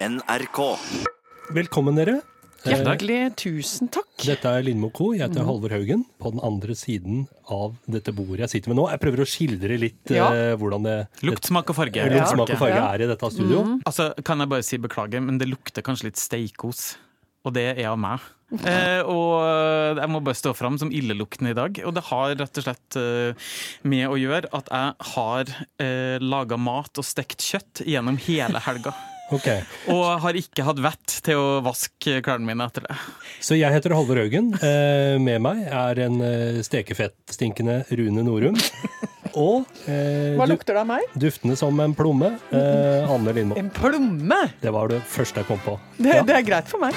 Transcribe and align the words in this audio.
NRK. 0.00 0.58
Velkommen, 1.56 1.96
dere. 1.96 2.18
Eh, 2.66 2.74
Hjertelig 2.74 3.30
tusen 3.40 3.88
takk. 3.88 4.10
Dette 4.26 4.50
er 4.58 4.64
Lindmo 4.66 4.90
Co. 4.92 5.12
Jeg 5.14 5.22
heter 5.22 5.38
heter 5.38 5.46
Halvor 5.48 5.72
Haugen. 5.72 6.02
På 6.20 6.32
den 6.34 6.42
andre 6.44 6.74
siden 6.76 7.22
av 7.48 7.78
dette 7.88 8.12
bordet 8.12 8.44
jeg 8.44 8.52
sitter 8.58 8.74
med 8.74 8.80
nå. 8.82 8.84
Jeg 8.92 9.00
prøver 9.00 9.22
å 9.24 9.28
skildre 9.30 9.78
litt 9.80 10.12
Ja. 10.12 10.26
uh, 10.28 10.56
hvordan 10.60 10.84
det 10.84 10.96
Lukt, 11.24 11.48
smak 11.48 11.70
og 11.72 11.78
farge. 11.78 12.04
lukt, 12.12 12.28
smak 12.28 12.50
og 12.52 12.58
farge 12.60 12.76
Ja. 12.76 12.92
Er 12.92 13.06
i 13.06 13.08
dette 13.08 13.30
studio. 13.32 13.80
Altså, 13.86 14.12
kan 14.22 14.38
jeg 14.38 14.48
bare 14.52 14.62
si 14.62 14.76
beklager, 14.76 15.22
men 15.22 15.38
det 15.38 15.48
lukter 15.48 15.80
kanskje 15.80 16.10
litt 16.10 16.20
steikos. 16.20 16.96
Og 17.46 17.54
det 17.54 17.78
er 17.78 17.86
av 17.88 17.98
meg. 17.98 18.20
Eh, 18.62 19.02
og 19.02 19.98
jeg 19.98 20.08
må 20.08 20.20
bare 20.22 20.38
stå 20.38 20.52
fram 20.54 20.76
som 20.78 20.92
illeluktende 20.94 21.50
i 21.50 21.56
dag. 21.58 21.80
Og 21.84 21.94
det 21.96 22.04
har 22.12 22.36
rett 22.36 22.58
og 22.60 22.62
slett 22.62 22.96
eh, 23.00 23.34
med 23.82 24.06
å 24.06 24.14
gjøre 24.14 24.52
at 24.54 24.68
jeg 24.70 24.94
har 25.16 25.50
eh, 25.82 26.18
laga 26.22 26.56
mat 26.56 26.94
og 27.00 27.04
stekt 27.04 27.42
kjøtt 27.42 27.82
gjennom 27.82 28.16
hele 28.28 28.60
helga. 28.60 28.92
Ok, 29.34 29.46
Og 29.90 30.04
har 30.22 30.36
ikke 30.38 30.62
hatt 30.62 30.78
vett 30.84 31.14
til 31.26 31.34
å 31.40 31.46
vaske 31.66 32.20
klærne 32.22 32.46
mine 32.46 32.62
etter 32.68 32.84
det. 32.86 32.94
Så 33.42 33.56
jeg 33.58 33.72
heter 33.74 33.90
Halvor 33.96 34.20
Haugen. 34.22 34.52
Eh, 34.62 35.16
med 35.18 35.40
meg 35.42 35.64
er 35.66 35.98
en 36.04 36.20
eh, 36.22 36.60
stekefettstinkende 36.62 37.80
Rune 37.98 38.22
Norum. 38.22 38.54
Og 39.36 39.66
eh, 39.90 40.36
Hva 40.38 40.46
lukter 40.48 40.78
det 40.78 40.84
av 40.84 40.88
meg? 40.92 41.08
duftende 41.18 41.58
som 41.58 41.74
en 41.82 41.96
plomme, 41.98 42.30
eh, 42.54 43.10
Anne 43.10 43.34
Lindmo. 43.36 43.58
En 43.58 43.68
plomme! 43.74 44.38
Det 44.62 44.70
var 44.72 44.94
det 44.94 45.02
første 45.10 45.42
jeg 45.42 45.50
kom 45.50 45.58
på. 45.66 45.74
Det, 45.98 46.14
Ja. 46.14 46.22
det 46.22 46.36
er 46.38 46.46
greit 46.46 46.70
for 46.70 46.86
meg. 46.86 46.94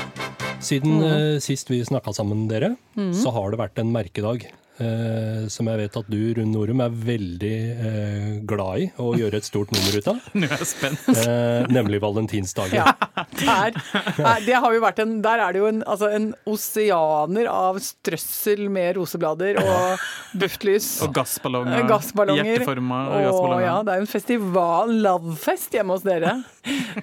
Siden 0.64 1.02
eh, 1.02 1.40
sist 1.44 1.68
vi 1.74 1.82
snakka 1.88 2.14
sammen, 2.14 2.46
dere, 2.52 2.76
så 3.16 3.34
har 3.36 3.50
det 3.56 3.60
vært 3.66 3.82
en 3.82 3.90
merkedag. 3.96 4.46
Eh, 4.84 5.48
som 5.52 5.68
jeg 5.70 5.80
vet 5.84 5.98
at 6.00 6.08
du, 6.12 6.18
Rune 6.38 6.52
Norum, 6.54 6.82
er 6.84 6.94
veldig 6.94 7.52
eh, 7.90 8.30
glad 8.50 8.84
i 8.84 8.88
å 9.02 9.12
gjøre 9.20 9.40
et 9.42 9.48
stort 9.48 9.74
nummer 9.76 9.98
ut 10.00 10.10
av. 10.12 10.22
Nå 10.34 10.48
er 10.50 10.56
jeg 10.64 10.70
spent. 10.72 11.06
Eh, 11.14 11.68
nemlig 11.72 12.02
valentinsdagen. 12.04 12.80
Ja, 12.80 12.94
der, 13.40 13.78
nei, 14.26 14.36
det 14.48 14.58
har 14.64 14.76
jo 14.76 14.84
vært 14.84 15.02
en, 15.04 15.18
der 15.26 15.44
er 15.46 15.56
det 15.56 15.64
jo 15.64 15.70
en, 15.70 15.84
altså 15.90 16.10
en 16.16 16.32
oseaner 16.50 17.50
av 17.52 17.80
strøssel 17.84 18.66
med 18.72 18.98
roseblader 19.00 19.60
og 19.64 20.08
duftlys. 20.40 20.90
Og 21.06 21.14
gassballonger. 21.16 21.86
Gassballonger. 21.90 22.54
Hjerteforma 22.54 23.04
Å, 23.10 23.22
gassballonger. 23.28 23.66
ja, 23.68 23.78
det 23.86 23.94
er 23.94 24.02
jo 24.02 24.08
en 24.08 24.12
festival, 24.16 24.96
lovefest 25.06 25.78
hjemme 25.78 25.96
hos 25.98 26.06
dere. 26.08 26.38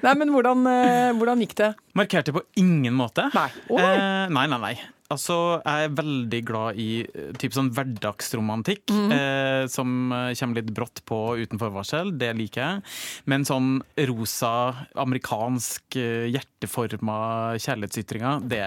Nei, 0.03 0.15
men 0.19 0.33
hvordan, 0.35 0.67
eh, 0.71 1.13
hvordan 1.17 1.43
gikk 1.45 1.57
det? 1.63 1.73
Markerte 1.97 2.35
på 2.37 2.45
ingen 2.61 2.95
måte. 2.97 3.29
Nei. 3.35 3.49
oh. 3.73 3.81
Eh, 3.81 4.29
nei, 4.33 4.47
nei, 4.53 4.61
nei. 4.63 4.75
Altså, 5.13 5.37
jeg 5.63 5.87
er 5.87 5.93
veldig 5.95 6.41
glad 6.49 6.81
i 6.83 6.89
eh, 7.05 7.29
typ 7.39 7.55
sånn 7.55 7.71
hverdagsromantikk, 7.77 8.91
mm. 8.91 9.13
eh, 9.15 9.63
som 9.71 10.11
eh, 10.11 10.33
kommer 10.41 10.59
litt 10.59 10.73
brått 10.75 11.05
på 11.07 11.21
uten 11.39 11.61
forvarsel. 11.63 12.11
Det 12.19 12.33
liker 12.35 12.63
jeg. 12.63 12.97
Men 13.31 13.47
sånn 13.47 13.79
rosa, 14.11 14.51
amerikansk, 14.99 16.01
eh, 16.01 16.27
hjerteforma 16.35 17.21
kjærlighetsytringer, 17.63 18.43
det, 18.51 18.65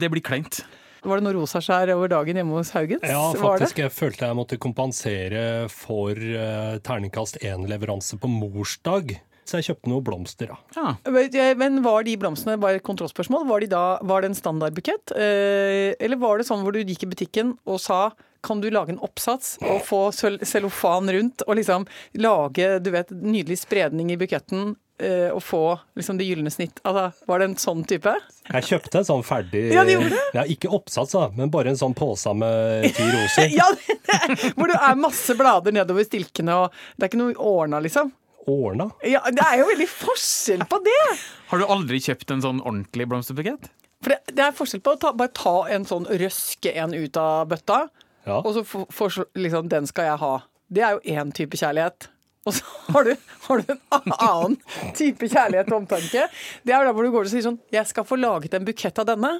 det 0.00 0.12
blir 0.12 0.24
kleint. 0.24 0.64
Var 1.06 1.20
det 1.20 1.26
noe 1.26 1.36
rosaskjær 1.36 1.92
over 1.94 2.10
dagen 2.10 2.40
hjemme 2.40 2.56
hos 2.56 2.72
Haugens? 2.74 3.04
Ja, 3.06 3.28
faktisk. 3.38 3.78
Jeg 3.84 3.92
følte 3.94 4.26
jeg 4.26 4.38
måtte 4.38 4.58
kompensere 4.58 5.44
for 5.70 6.18
uh, 6.18 6.80
terningkast 6.82 7.38
én-leveranse 7.46 8.18
på 8.18 8.30
morsdag. 8.32 9.14
Så 9.46 9.60
jeg 9.60 9.68
kjøpte 9.68 9.90
noen 9.92 10.04
blomster, 10.06 10.50
da. 10.50 10.56
Ja. 10.74 11.54
Men 11.58 11.80
var 11.84 12.06
de 12.06 12.16
blomstene 12.18 12.56
bare 12.60 12.80
et 12.80 12.86
kontrollspørsmål? 12.86 13.46
Var, 13.46 13.62
de 13.62 13.68
da, 13.70 13.84
var 14.02 14.24
det 14.24 14.32
en 14.32 14.38
standardbukett? 14.38 15.14
Eh, 15.14 15.92
eller 16.02 16.18
var 16.18 16.40
det 16.40 16.48
sånn 16.48 16.64
hvor 16.66 16.74
du 16.74 16.82
gikk 16.82 17.06
i 17.06 17.12
butikken 17.12 17.54
og 17.64 17.78
sa 17.82 18.08
kan 18.46 18.60
du 18.62 18.68
lage 18.70 18.92
en 18.94 19.02
oppsats 19.02 19.56
og 19.64 19.80
få 19.86 20.00
cellofan 20.14 21.10
rundt 21.10 21.42
og 21.46 21.56
liksom 21.58 21.86
lage 22.22 22.76
du 22.82 22.92
vet, 22.94 23.10
nydelig 23.10 23.58
spredning 23.64 24.12
i 24.14 24.18
buketten 24.20 24.74
å 24.96 25.36
og 25.36 25.42
få 25.44 25.58
liksom 25.98 26.16
det 26.16 26.24
gylne 26.24 26.48
snitt? 26.48 26.78
Altså, 26.88 27.10
var 27.28 27.42
det 27.42 27.48
en 27.50 27.56
sånn 27.60 27.82
type? 27.84 28.14
Jeg 28.48 28.64
kjøpte 28.64 29.02
en 29.02 29.08
sånn 29.08 29.24
ferdig 29.26 29.66
Ja, 29.74 29.84
de 29.84 29.98
det? 30.08 30.22
Ja, 30.32 30.44
Ikke 30.48 30.70
oppsats, 30.72 31.12
da, 31.12 31.26
men 31.36 31.50
bare 31.52 31.74
en 31.74 31.76
sånn 31.76 31.92
pose 31.96 32.32
med 32.32 32.86
ti 32.96 33.04
roser. 33.04 33.50
Ja, 33.58 33.68
Hvor 34.56 34.70
det 34.70 34.78
er 34.80 34.96
masse 34.96 35.36
blader 35.36 35.74
nedover 35.76 36.06
stilkene 36.06 36.62
og 36.62 36.78
det 36.96 37.04
er 37.04 37.10
ikke 37.10 37.20
noe 37.20 37.36
ordna, 37.36 37.82
liksom. 37.84 38.12
Ordna. 38.46 38.90
Ja, 39.02 39.20
Det 39.30 39.42
er 39.42 39.58
jo 39.60 39.66
veldig 39.72 39.88
forskjell 39.90 40.64
på 40.70 40.78
det! 40.86 40.98
Har 41.50 41.58
du 41.62 41.66
aldri 41.66 41.98
kjøpt 42.02 42.30
en 42.34 42.42
sånn 42.44 42.60
ordentlig 42.62 43.06
blomsterbukett? 43.10 43.70
For 44.04 44.12
det, 44.14 44.34
det 44.36 44.44
er 44.44 44.52
forskjell 44.54 44.82
på 44.86 44.92
å 44.94 45.00
ta, 45.02 45.12
bare 45.16 45.32
ta 45.34 45.54
en 45.72 45.86
sånn 45.88 46.06
røske 46.20 46.72
en 46.78 46.94
ut 46.94 47.16
av 47.20 47.48
bøtta, 47.50 47.86
Ja. 48.26 48.40
og 48.42 48.52
så 48.54 48.62
får 48.66 48.86
foreslå 48.90 49.24
liksom 49.38 49.68
den 49.72 49.86
skal 49.86 50.04
jeg 50.12 50.18
ha. 50.22 50.34
Det 50.68 50.82
er 50.82 50.96
jo 50.96 51.16
én 51.16 51.32
type 51.34 51.56
kjærlighet. 51.58 52.08
Og 52.46 52.54
så 52.54 52.62
har 52.94 53.04
du, 53.08 53.16
har 53.48 53.58
du 53.62 53.70
en 53.72 54.12
annen 54.20 54.56
type 54.94 55.26
kjærlighet 55.30 55.66
og 55.72 55.80
omtanke. 55.80 56.28
Det 56.62 56.74
er 56.74 56.84
der 56.86 56.92
hvor 56.94 57.02
du 57.06 57.10
går 57.10 57.26
og 57.26 57.30
sier 57.32 57.42
sånn 57.42 57.56
Jeg 57.74 57.86
skal 57.90 58.06
få 58.06 58.18
laget 58.20 58.54
en 58.54 58.66
bukett 58.66 58.98
av 59.02 59.08
denne. 59.08 59.32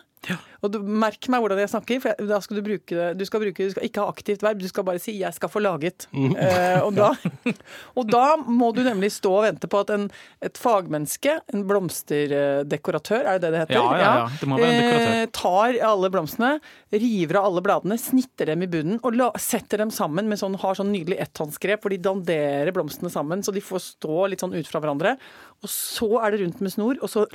Og 0.65 0.73
du, 0.73 0.79
merk 0.83 1.29
meg 1.33 1.43
hvordan 1.43 1.61
jeg 1.63 1.73
snakker, 1.73 2.01
for 2.03 2.13
jeg, 2.13 2.29
da 2.31 2.39
skal 2.43 2.59
du 2.59 2.63
bruke 2.67 2.97
det 2.97 3.09
Du 3.21 3.25
skal, 3.29 3.43
bruke, 3.43 3.67
du 3.67 3.75
skal 3.75 3.87
ikke 3.87 4.03
ha 4.03 4.13
aktivt 4.13 4.45
verb, 4.45 4.61
du 4.61 4.69
skal 4.69 4.87
bare 4.87 5.03
si 5.03 5.17
'jeg 5.21 5.35
skal 5.37 5.53
få 5.53 5.63
laget'. 5.65 6.09
Eh, 6.47 6.81
og, 6.83 6.93
da, 6.95 7.11
og 7.99 8.09
da 8.11 8.37
må 8.37 8.69
du 8.75 8.83
nemlig 8.85 9.09
stå 9.15 9.31
og 9.39 9.45
vente 9.47 9.69
på 9.71 9.79
at 9.81 9.91
en, 9.95 10.05
et 10.45 10.59
fagmenneske, 10.59 11.39
en 11.55 11.63
blomsterdekoratør, 11.67 13.25
er 13.25 13.39
det 13.39 13.47
det 13.47 13.53
det 13.55 13.63
heter? 13.63 13.79
Ja, 13.79 13.85
ja, 13.97 14.11
ja. 14.21 14.27
Det 14.41 14.49
må 14.51 14.59
være 14.61 14.69
en 14.69 14.83
dekoratør. 14.83 15.15
Eh, 15.17 15.31
tar 15.39 15.79
alle 15.91 16.11
blomstene, 16.13 16.53
river 16.93 17.41
av 17.41 17.49
alle 17.51 17.65
bladene, 17.65 17.99
snitter 18.01 18.53
dem 18.53 18.65
i 18.67 18.71
bunnen 18.71 19.01
og 19.03 19.17
la, 19.17 19.31
setter 19.41 19.83
dem 19.83 19.93
sammen 19.95 20.29
med 20.31 20.41
sånn, 20.41 20.59
har 20.61 20.79
sånn 20.79 20.93
nydelig 20.93 21.21
etthåndsgrep 21.27 21.85
hvor 21.85 21.95
de 21.95 22.01
danderer 22.03 22.75
blomstene 22.77 23.13
sammen 23.13 23.45
så 23.47 23.55
de 23.55 23.65
får 23.65 23.85
stå 23.85 24.27
litt 24.33 24.45
sånn 24.45 24.57
ut 24.57 24.71
fra 24.71 24.83
hverandre. 24.83 25.17
Og 25.65 25.73
så 25.73 26.11
er 26.23 26.35
det 26.35 26.43
rundt 26.45 26.63
med 26.65 26.75
snor, 26.75 27.01
og 27.01 27.13
så 27.13 27.27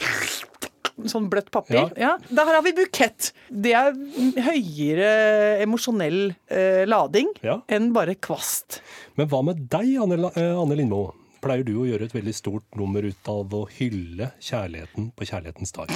Sånn 1.09 1.29
bløtt 1.31 1.49
papir. 1.51 1.89
Ja. 1.97 2.17
Der 2.29 2.45
har 2.51 2.61
vi 2.65 2.73
bukett. 2.77 3.31
Det 3.49 3.73
er 3.77 3.93
høyere 4.45 5.09
emosjonell 5.63 6.35
eh, 6.51 6.83
lading 6.89 7.31
Ja. 7.45 7.59
enn 7.67 7.91
bare 7.95 8.15
kvast. 8.15 8.81
Men 9.17 9.27
hva 9.31 9.41
med 9.45 9.67
deg, 9.71 9.95
Anne, 10.03 10.19
eh, 10.35 10.53
Anne 10.61 10.75
Lindmo? 10.77 11.13
Pleier 11.41 11.63
du 11.65 11.73
å 11.81 11.87
gjøre 11.89 12.05
et 12.05 12.13
veldig 12.13 12.33
stort 12.37 12.75
nummer 12.77 13.01
ut 13.01 13.29
av 13.31 13.49
å 13.57 13.63
hylle 13.79 14.27
kjærligheten 14.39 15.11
på 15.17 15.25
kjærlighetens 15.25 15.73
dag? 15.73 15.89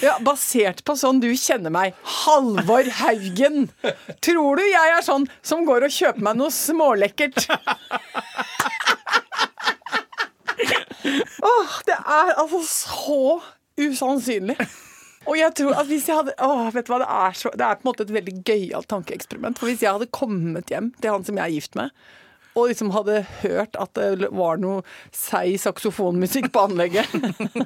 Ja, 0.00 0.14
Basert 0.24 0.80
på 0.86 0.94
sånn 0.96 1.18
du 1.20 1.28
kjenner 1.36 1.70
meg. 1.74 1.92
Halvor 2.24 2.88
Haugen. 3.02 3.66
Tror 4.24 4.56
du 4.56 4.62
jeg 4.64 4.94
er 4.96 5.02
sånn 5.04 5.26
som 5.44 5.66
går 5.68 5.84
og 5.88 5.92
kjøper 5.92 6.24
meg 6.24 6.38
noe 6.40 6.50
smålekkert? 6.54 7.44
Åh, 11.04 11.76
det 11.88 11.98
er 11.98 12.32
altså 12.36 12.62
så 12.68 13.20
usannsynlig. 13.80 14.58
Og 15.22 15.36
jeg 15.38 15.54
tror 15.58 15.76
at 15.78 15.86
hvis 15.86 16.08
jeg 16.10 16.18
hadde 16.18 16.34
åh, 16.42 16.66
vet 16.74 16.88
du 16.88 16.94
hva, 16.94 17.02
det 17.02 17.12
er, 17.14 17.36
så, 17.38 17.52
det 17.54 17.66
er 17.66 17.78
på 17.78 17.86
en 17.86 17.92
måte 17.92 18.06
et 18.06 18.16
veldig 18.16 18.34
gøyalt 18.48 18.90
tankeeksperiment. 18.90 19.60
For 19.60 19.70
hvis 19.70 19.84
jeg 19.84 19.94
hadde 19.94 20.10
kommet 20.14 20.72
hjem 20.72 20.90
til 20.98 21.14
han 21.14 21.26
som 21.26 21.38
jeg 21.38 21.46
er 21.46 21.56
gift 21.60 21.78
med, 21.78 21.94
og 22.52 22.66
liksom 22.68 22.90
hadde 22.92 23.22
hørt 23.40 23.78
at 23.80 23.94
det 23.96 24.28
var 24.36 24.58
noe 24.60 24.82
seig 25.16 25.54
saksofonmusikk 25.62 26.50
på 26.52 26.66
anlegget 26.66 27.08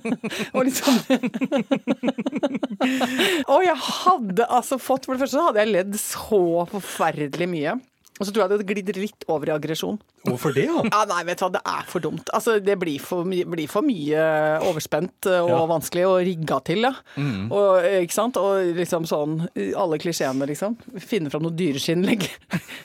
Og 0.54 0.69
liksom 0.69 1.00
Og 3.56 3.64
jeg 3.66 3.75
hadde 3.82 4.46
altså 4.46 4.78
fått 4.78 5.08
For 5.08 5.16
det 5.16 5.25
første 5.25 5.41
så 5.41 5.48
hadde 5.48 5.64
jeg 5.64 5.72
ledd 5.72 5.98
så 5.98 6.38
forferdelig 6.70 7.50
mye. 7.50 7.75
Og 8.16 8.25
så 8.25 8.32
tror 8.32 8.47
jeg 8.47 8.59
det 8.62 8.66
glider 8.71 8.97
litt 8.97 9.25
over 9.28 9.50
i 9.50 9.53
aggresjon. 9.53 9.99
Hvorfor 10.25 10.54
det, 10.56 10.62
da? 10.71 10.82
Ja, 10.88 11.00
nei, 11.10 11.19
vet 11.28 11.37
du 11.41 11.44
hva, 11.44 11.50
det 11.53 11.60
er 11.69 11.88
for 11.91 12.00
dumt. 12.00 12.31
Altså, 12.32 12.54
det 12.65 12.78
blir 12.81 12.97
for, 13.03 13.27
my 13.28 13.43
blir 13.53 13.69
for 13.69 13.84
mye 13.84 14.22
overspent 14.65 15.28
og 15.34 15.50
Ja. 15.53 15.59
vanskelig 15.69 16.06
og 16.09 16.16
rigga 16.25 16.59
til, 16.65 16.87
ja. 16.88 16.94
Og, 17.21 17.84
ikke 18.00 18.16
sant? 18.16 18.38
Og 18.41 18.72
liksom 18.78 19.05
sånn, 19.10 19.34
alle 19.76 19.99
klisjeene, 20.00 20.49
liksom. 20.49 20.78
Finne 20.97 21.28
fram 21.32 21.44
noe 21.44 21.53
dyreskinn, 21.53 22.06
legge, 22.09 22.31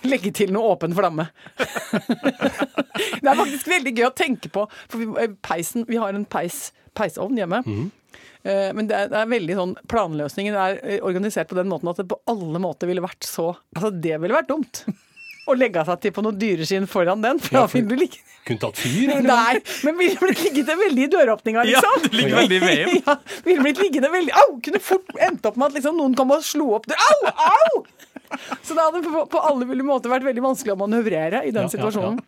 legge 0.03 0.33
til 0.35 0.51
noe 0.51 0.73
åpen 0.75 0.91
flamme. 0.97 1.29
det 3.21 3.31
er 3.31 3.39
faktisk 3.39 3.69
veldig 3.71 3.93
gøy 3.97 4.07
å 4.09 4.15
tenke 4.15 4.51
på, 4.51 4.65
for 4.91 4.99
vi, 5.01 5.07
eh, 5.23 5.31
peisen, 5.47 5.85
vi 5.87 5.99
har 6.01 6.11
en 6.17 6.25
peis, 6.27 6.71
peisovn 6.97 7.39
hjemme. 7.39 7.61
Mm. 7.65 7.89
Men 8.41 8.87
det 8.89 8.95
er, 8.97 9.09
det 9.11 9.19
er 9.19 9.27
veldig 9.29 9.55
sånn 9.55 9.73
planløsningen 9.91 10.55
er 10.57 10.79
eh, 10.81 10.99
organisert 11.05 11.47
på 11.51 11.55
den 11.59 11.69
måten 11.69 11.91
at 11.91 11.99
det 12.01 12.07
på 12.09 12.17
alle 12.31 12.57
måter 12.63 12.89
ville 12.89 13.03
vært 13.05 13.21
så 13.27 13.51
Altså, 13.77 13.91
det 13.93 14.15
ville 14.17 14.33
vært 14.33 14.49
dumt. 14.49 14.81
Å 15.51 15.55
legge 15.59 15.83
seg 15.87 15.99
til 16.05 16.13
på 16.15 16.23
noe 16.25 16.35
dyreskinn 16.39 16.87
foran 16.89 17.21
den, 17.23 17.39
for 17.43 17.57
Ja, 17.57 17.63
da 17.65 17.71
vil 17.73 17.87
du 17.89 17.95
ligge 17.99 18.21
Kunne 18.47 18.61
tatt 18.63 18.79
fyr, 18.81 19.11
eller? 19.17 19.27
Nei, 19.27 19.59
men 19.85 19.97
ville 19.99 20.17
blitt 20.21 20.39
liggende 20.47 20.75
veldig 20.79 21.03
i 21.05 21.09
døråpninga, 21.13 21.65
Ja, 21.69 21.81
liksom. 21.83 22.05
det 22.07 22.17
ligger 22.21 22.39
veldig 22.41 22.57
i 22.57 22.63
veien. 22.69 22.93
ja, 23.05 23.15
ville 23.45 23.65
blitt 23.67 23.81
liggende 23.83 24.09
veldig 24.15 24.35
Au! 24.41 24.47
Kunne 24.65 24.81
fort 24.83 25.11
endt 25.27 25.45
opp 25.51 25.59
med 25.61 25.67
at 25.69 25.77
liksom 25.79 25.99
noen 25.99 26.15
kom 26.17 26.31
og 26.33 26.45
slo 26.47 26.71
opp 26.79 26.87
døra. 26.89 27.09
Au! 27.11 27.43
Au! 27.51 27.83
Så 28.63 28.73
det 28.77 28.79
hadde 28.85 29.03
på, 29.05 29.25
på 29.33 29.41
alle 29.43 29.67
mulige 29.67 29.85
måter 29.91 30.09
vært 30.13 30.23
veldig 30.29 30.45
vanskelig 30.45 30.73
å 30.73 30.79
manøvrere 30.79 31.43
i 31.45 31.51
den 31.51 31.65
Ja, 31.65 31.67
ja, 31.67 31.73
situasjonen. 31.75 32.21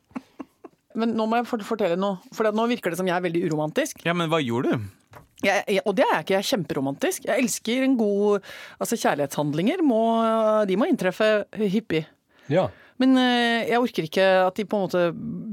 Men 1.00 1.16
nå 1.18 1.26
må 1.26 1.40
jeg 1.40 1.48
fortelle 1.66 1.96
noe, 1.98 2.20
for 2.38 2.46
nå 2.54 2.66
virker 2.70 2.94
det 2.94 3.00
som 3.00 3.08
jeg 3.10 3.16
er 3.18 3.24
veldig 3.24 3.40
uromantisk. 3.48 4.04
Ja, 4.06 4.14
men 4.14 4.30
hva 4.30 4.38
gjorde 4.44 4.76
du? 4.76 4.84
Jeg, 5.44 5.64
jeg, 5.68 5.82
og 5.90 5.96
det 5.98 6.04
er 6.06 6.12
jeg 6.20 6.24
ikke, 6.28 6.34
jeg 6.36 6.44
er 6.44 6.50
kjemperomantisk. 6.52 7.26
Jeg 7.28 7.42
elsker 7.44 7.82
en 7.88 7.96
god 8.00 8.46
Altså, 8.78 9.00
kjærlighetshandlinger 9.02 9.82
må, 9.84 9.98
de 10.70 10.78
må 10.80 10.86
inntreffe 10.92 11.32
hyppig. 11.58 12.04
Ja. 12.54 12.68
Men 13.04 13.20
eh, 13.20 13.68
jeg 13.68 13.82
orker 13.84 14.08
ikke 14.08 14.26
at 14.46 14.56
de 14.56 14.66
på 14.70 14.80
en 14.80 14.86
måte 14.86 15.04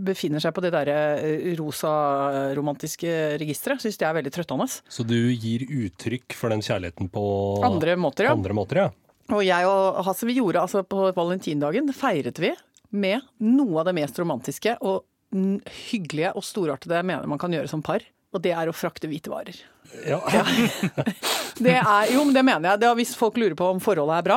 befinner 0.06 0.43
seg 0.43 0.55
på 0.55 0.62
det 0.62 0.70
derre 0.75 0.97
eh, 1.19 1.50
rosa-romantiske 1.58 3.11
registeret. 3.43 3.82
Syns 3.82 3.99
det 3.99 4.06
er 4.06 4.17
veldig 4.20 4.32
trøttende. 4.35 4.69
Så 4.70 5.06
du 5.06 5.19
gir 5.35 5.67
uttrykk 5.67 6.38
for 6.38 6.55
den 6.55 6.62
kjærligheten 6.62 7.11
på 7.11 7.25
Andre 7.67 7.97
måter, 7.99 8.31
ja. 8.31 8.37
andre 8.38 8.55
måter, 8.56 8.85
ja. 8.85 8.91
Og 9.31 9.43
jeg 9.47 9.67
og 9.67 10.00
Hasse, 10.06 10.26
vi 10.26 10.38
gjorde 10.38 10.62
altså 10.62 10.82
på 10.87 11.11
valentindagen, 11.14 11.91
feiret 11.94 12.38
vi 12.43 12.50
med 12.91 13.23
noe 13.47 13.82
av 13.82 13.91
det 13.91 13.94
mest 13.99 14.19
romantiske 14.19 14.75
og 14.82 15.05
hyggelige 15.91 16.32
og 16.35 16.43
storartede 16.43 16.97
jeg 16.99 17.06
mener 17.06 17.31
man 17.31 17.38
kan 17.38 17.52
gjøre 17.55 17.70
som 17.70 17.82
par. 17.87 18.02
Og 18.35 18.43
det 18.43 18.55
er 18.55 18.70
å 18.70 18.75
frakte 18.75 19.11
hvite 19.11 19.31
varer. 19.31 19.58
ja. 20.06 20.47
Det 21.61 21.75
er, 21.76 22.06
jo, 22.14 22.23
men 22.25 22.32
det 22.32 22.43
mener 22.47 22.70
jeg. 22.70 22.81
Det 22.81 22.91
hvis 23.02 23.11
folk 23.19 23.37
lurer 23.37 23.52
på 23.58 23.67
om 23.69 23.81
forholdet 23.85 24.17
er 24.17 24.26
bra, 24.31 24.37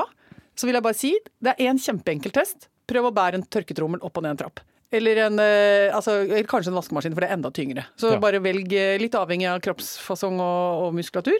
så 0.60 0.68
vil 0.68 0.75
jeg 0.75 0.83
bare 0.83 0.98
si 0.98 1.12
det 1.39 1.54
er 1.54 1.69
én 1.69 1.80
kjempeenkel 1.80 2.33
test. 2.36 2.68
Prøv 2.88 3.10
å 3.10 3.14
bære 3.16 3.40
en 3.40 3.44
tørketrommel 3.48 4.02
opp 4.04 4.18
og 4.20 4.24
ned 4.26 4.36
en 4.36 4.42
trapp. 4.44 4.60
Eller, 4.94 5.18
en, 5.26 5.40
eh, 5.42 5.90
altså, 5.96 6.20
eller 6.22 6.44
kanskje 6.46 6.70
en 6.70 6.78
vaskemaskin, 6.78 7.14
for 7.16 7.22
det 7.26 7.30
er 7.32 7.34
enda 7.38 7.50
tyngre. 7.50 7.86
Så 7.98 8.12
Ja. 8.14 8.20
bare 8.20 8.40
velg 8.44 8.72
eh, 8.78 8.98
litt 9.02 9.16
avhengig 9.18 9.48
av 9.50 9.60
kroppsfasong 9.66 10.38
og, 10.40 10.84
og 10.86 10.94
muskulatur. 10.94 11.40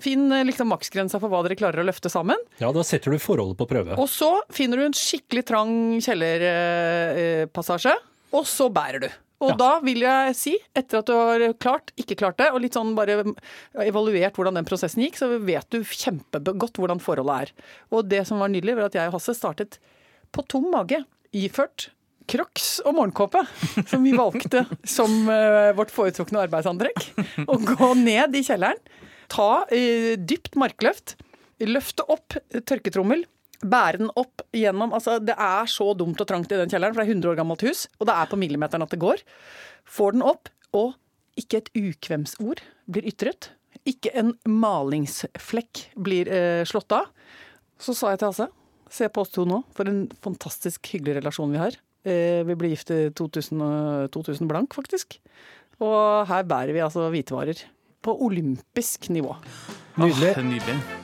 Finn 0.00 0.32
eh, 0.32 0.44
liksom 0.48 0.70
maksgrensa 0.72 1.20
for 1.20 1.28
hva 1.28 1.42
dere 1.44 1.54
klarer 1.58 1.82
å 1.84 1.84
løfte 1.84 2.08
sammen. 2.10 2.36
ja, 2.58 2.72
da 2.72 2.80
setter 2.82 3.12
du 3.12 3.18
forholdet 3.18 3.58
på 3.60 3.66
prøve. 3.68 3.98
Og 4.00 4.08
så 4.08 4.40
finner 4.50 4.78
du 4.80 4.86
en 4.86 4.96
skikkelig 4.96 5.44
trang 5.44 6.00
kjellerpassasje, 6.00 7.92
og 8.34 8.44
så 8.48 8.70
bærer 8.72 9.00
du. 9.04 9.08
Og 9.44 9.50
Ja. 9.50 9.56
da 9.56 9.80
vil 9.80 10.00
jeg 10.00 10.34
si, 10.36 10.56
etter 10.74 10.98
at 10.98 11.06
du 11.06 11.12
har 11.12 11.52
klart, 11.60 11.90
ikke 11.98 12.16
klart 12.16 12.36
det, 12.38 12.50
og 12.54 12.62
litt 12.62 12.72
sånn 12.72 12.94
bare 12.94 13.22
evaluert 13.76 14.32
hvordan 14.32 14.54
den 14.54 14.64
prosessen 14.64 15.02
gikk, 15.04 15.18
så 15.18 15.28
vet 15.38 15.68
du 15.70 15.80
kjempegodt 15.84 16.78
hvordan 16.80 17.00
forholdet 17.02 17.42
er. 17.42 17.50
Og 17.92 18.08
det 18.08 18.26
som 18.26 18.38
var 18.38 18.48
nydelig, 18.48 18.76
var 18.76 18.84
at 18.88 18.94
jeg 18.94 19.08
og 19.08 19.18
Hasse 19.18 19.34
startet 19.36 19.78
på 20.34 20.44
tom 20.50 20.70
mage, 20.74 21.02
iført 21.34 21.88
Crocs 22.30 22.78
og 22.88 22.96
morgenkåpe, 22.96 23.42
som 23.90 24.04
vi 24.04 24.14
valgte 24.16 24.64
som 24.88 25.28
eh, 25.28 25.72
vårt 25.76 25.92
foretrukne 25.92 26.44
arbeidsantrekk. 26.46 27.10
Og 27.52 27.66
gå 27.74 27.90
ned 28.00 28.36
i 28.38 28.44
kjelleren, 28.46 28.80
ta 29.32 29.66
eh, 29.74 30.14
dypt 30.16 30.56
markløft, 30.60 31.18
løfte 31.64 32.06
opp 32.12 32.36
tørketrommel, 32.66 33.26
bære 33.64 34.02
den 34.02 34.10
opp 34.20 34.42
gjennom 34.52 34.92
altså 34.92 35.16
Det 35.22 35.36
er 35.40 35.68
så 35.70 35.86
dumt 35.96 36.20
og 36.20 36.28
trangt 36.28 36.52
i 36.52 36.58
den 36.58 36.72
kjelleren, 36.72 36.96
for 36.96 37.02
det 37.02 37.08
er 37.08 37.14
100 37.14 37.30
år 37.32 37.38
gammelt 37.40 37.64
hus, 37.64 37.86
og 37.98 38.08
det 38.08 38.16
er 38.16 38.30
på 38.32 38.40
millimeteren 38.40 38.84
at 38.84 38.92
det 38.92 39.02
går. 39.04 39.22
Får 39.84 40.16
den 40.16 40.24
opp, 40.24 40.50
og 40.76 40.96
ikke 41.40 41.60
et 41.62 41.72
ukvemsord 41.76 42.64
blir 42.90 43.06
ytret. 43.10 43.52
Ikke 43.88 44.12
en 44.16 44.32
malingsflekk 44.48 45.88
blir 46.00 46.30
eh, 46.32 46.64
slått 46.68 46.94
av. 46.96 47.10
Så 47.80 47.92
sa 47.96 48.14
jeg 48.14 48.22
til 48.22 48.32
Hasse 48.32 48.52
Se 48.94 49.08
på 49.10 49.24
oss 49.24 49.32
to 49.34 49.42
nå, 49.48 49.60
for 49.74 49.90
en 49.90 50.04
fantastisk 50.22 50.92
hyggelig 50.92 51.18
relasjon 51.18 51.50
vi 51.54 51.58
har. 51.58 51.78
Eh, 52.06 52.42
vi 52.46 52.56
ble 52.58 52.70
gift 52.74 52.92
i 52.94 53.08
2000, 53.16 53.64
2000 54.14 54.50
blank, 54.50 54.76
faktisk. 54.76 55.18
Og 55.82 56.28
her 56.30 56.46
bærer 56.46 56.74
vi 56.76 56.84
altså 56.84 57.08
hvitevarer. 57.10 57.64
På 58.04 58.14
olympisk 58.26 59.08
nivå. 59.10 59.34
Nydelig. 59.96 60.34
Åh, 60.36 60.44
nydelig. 60.44 61.03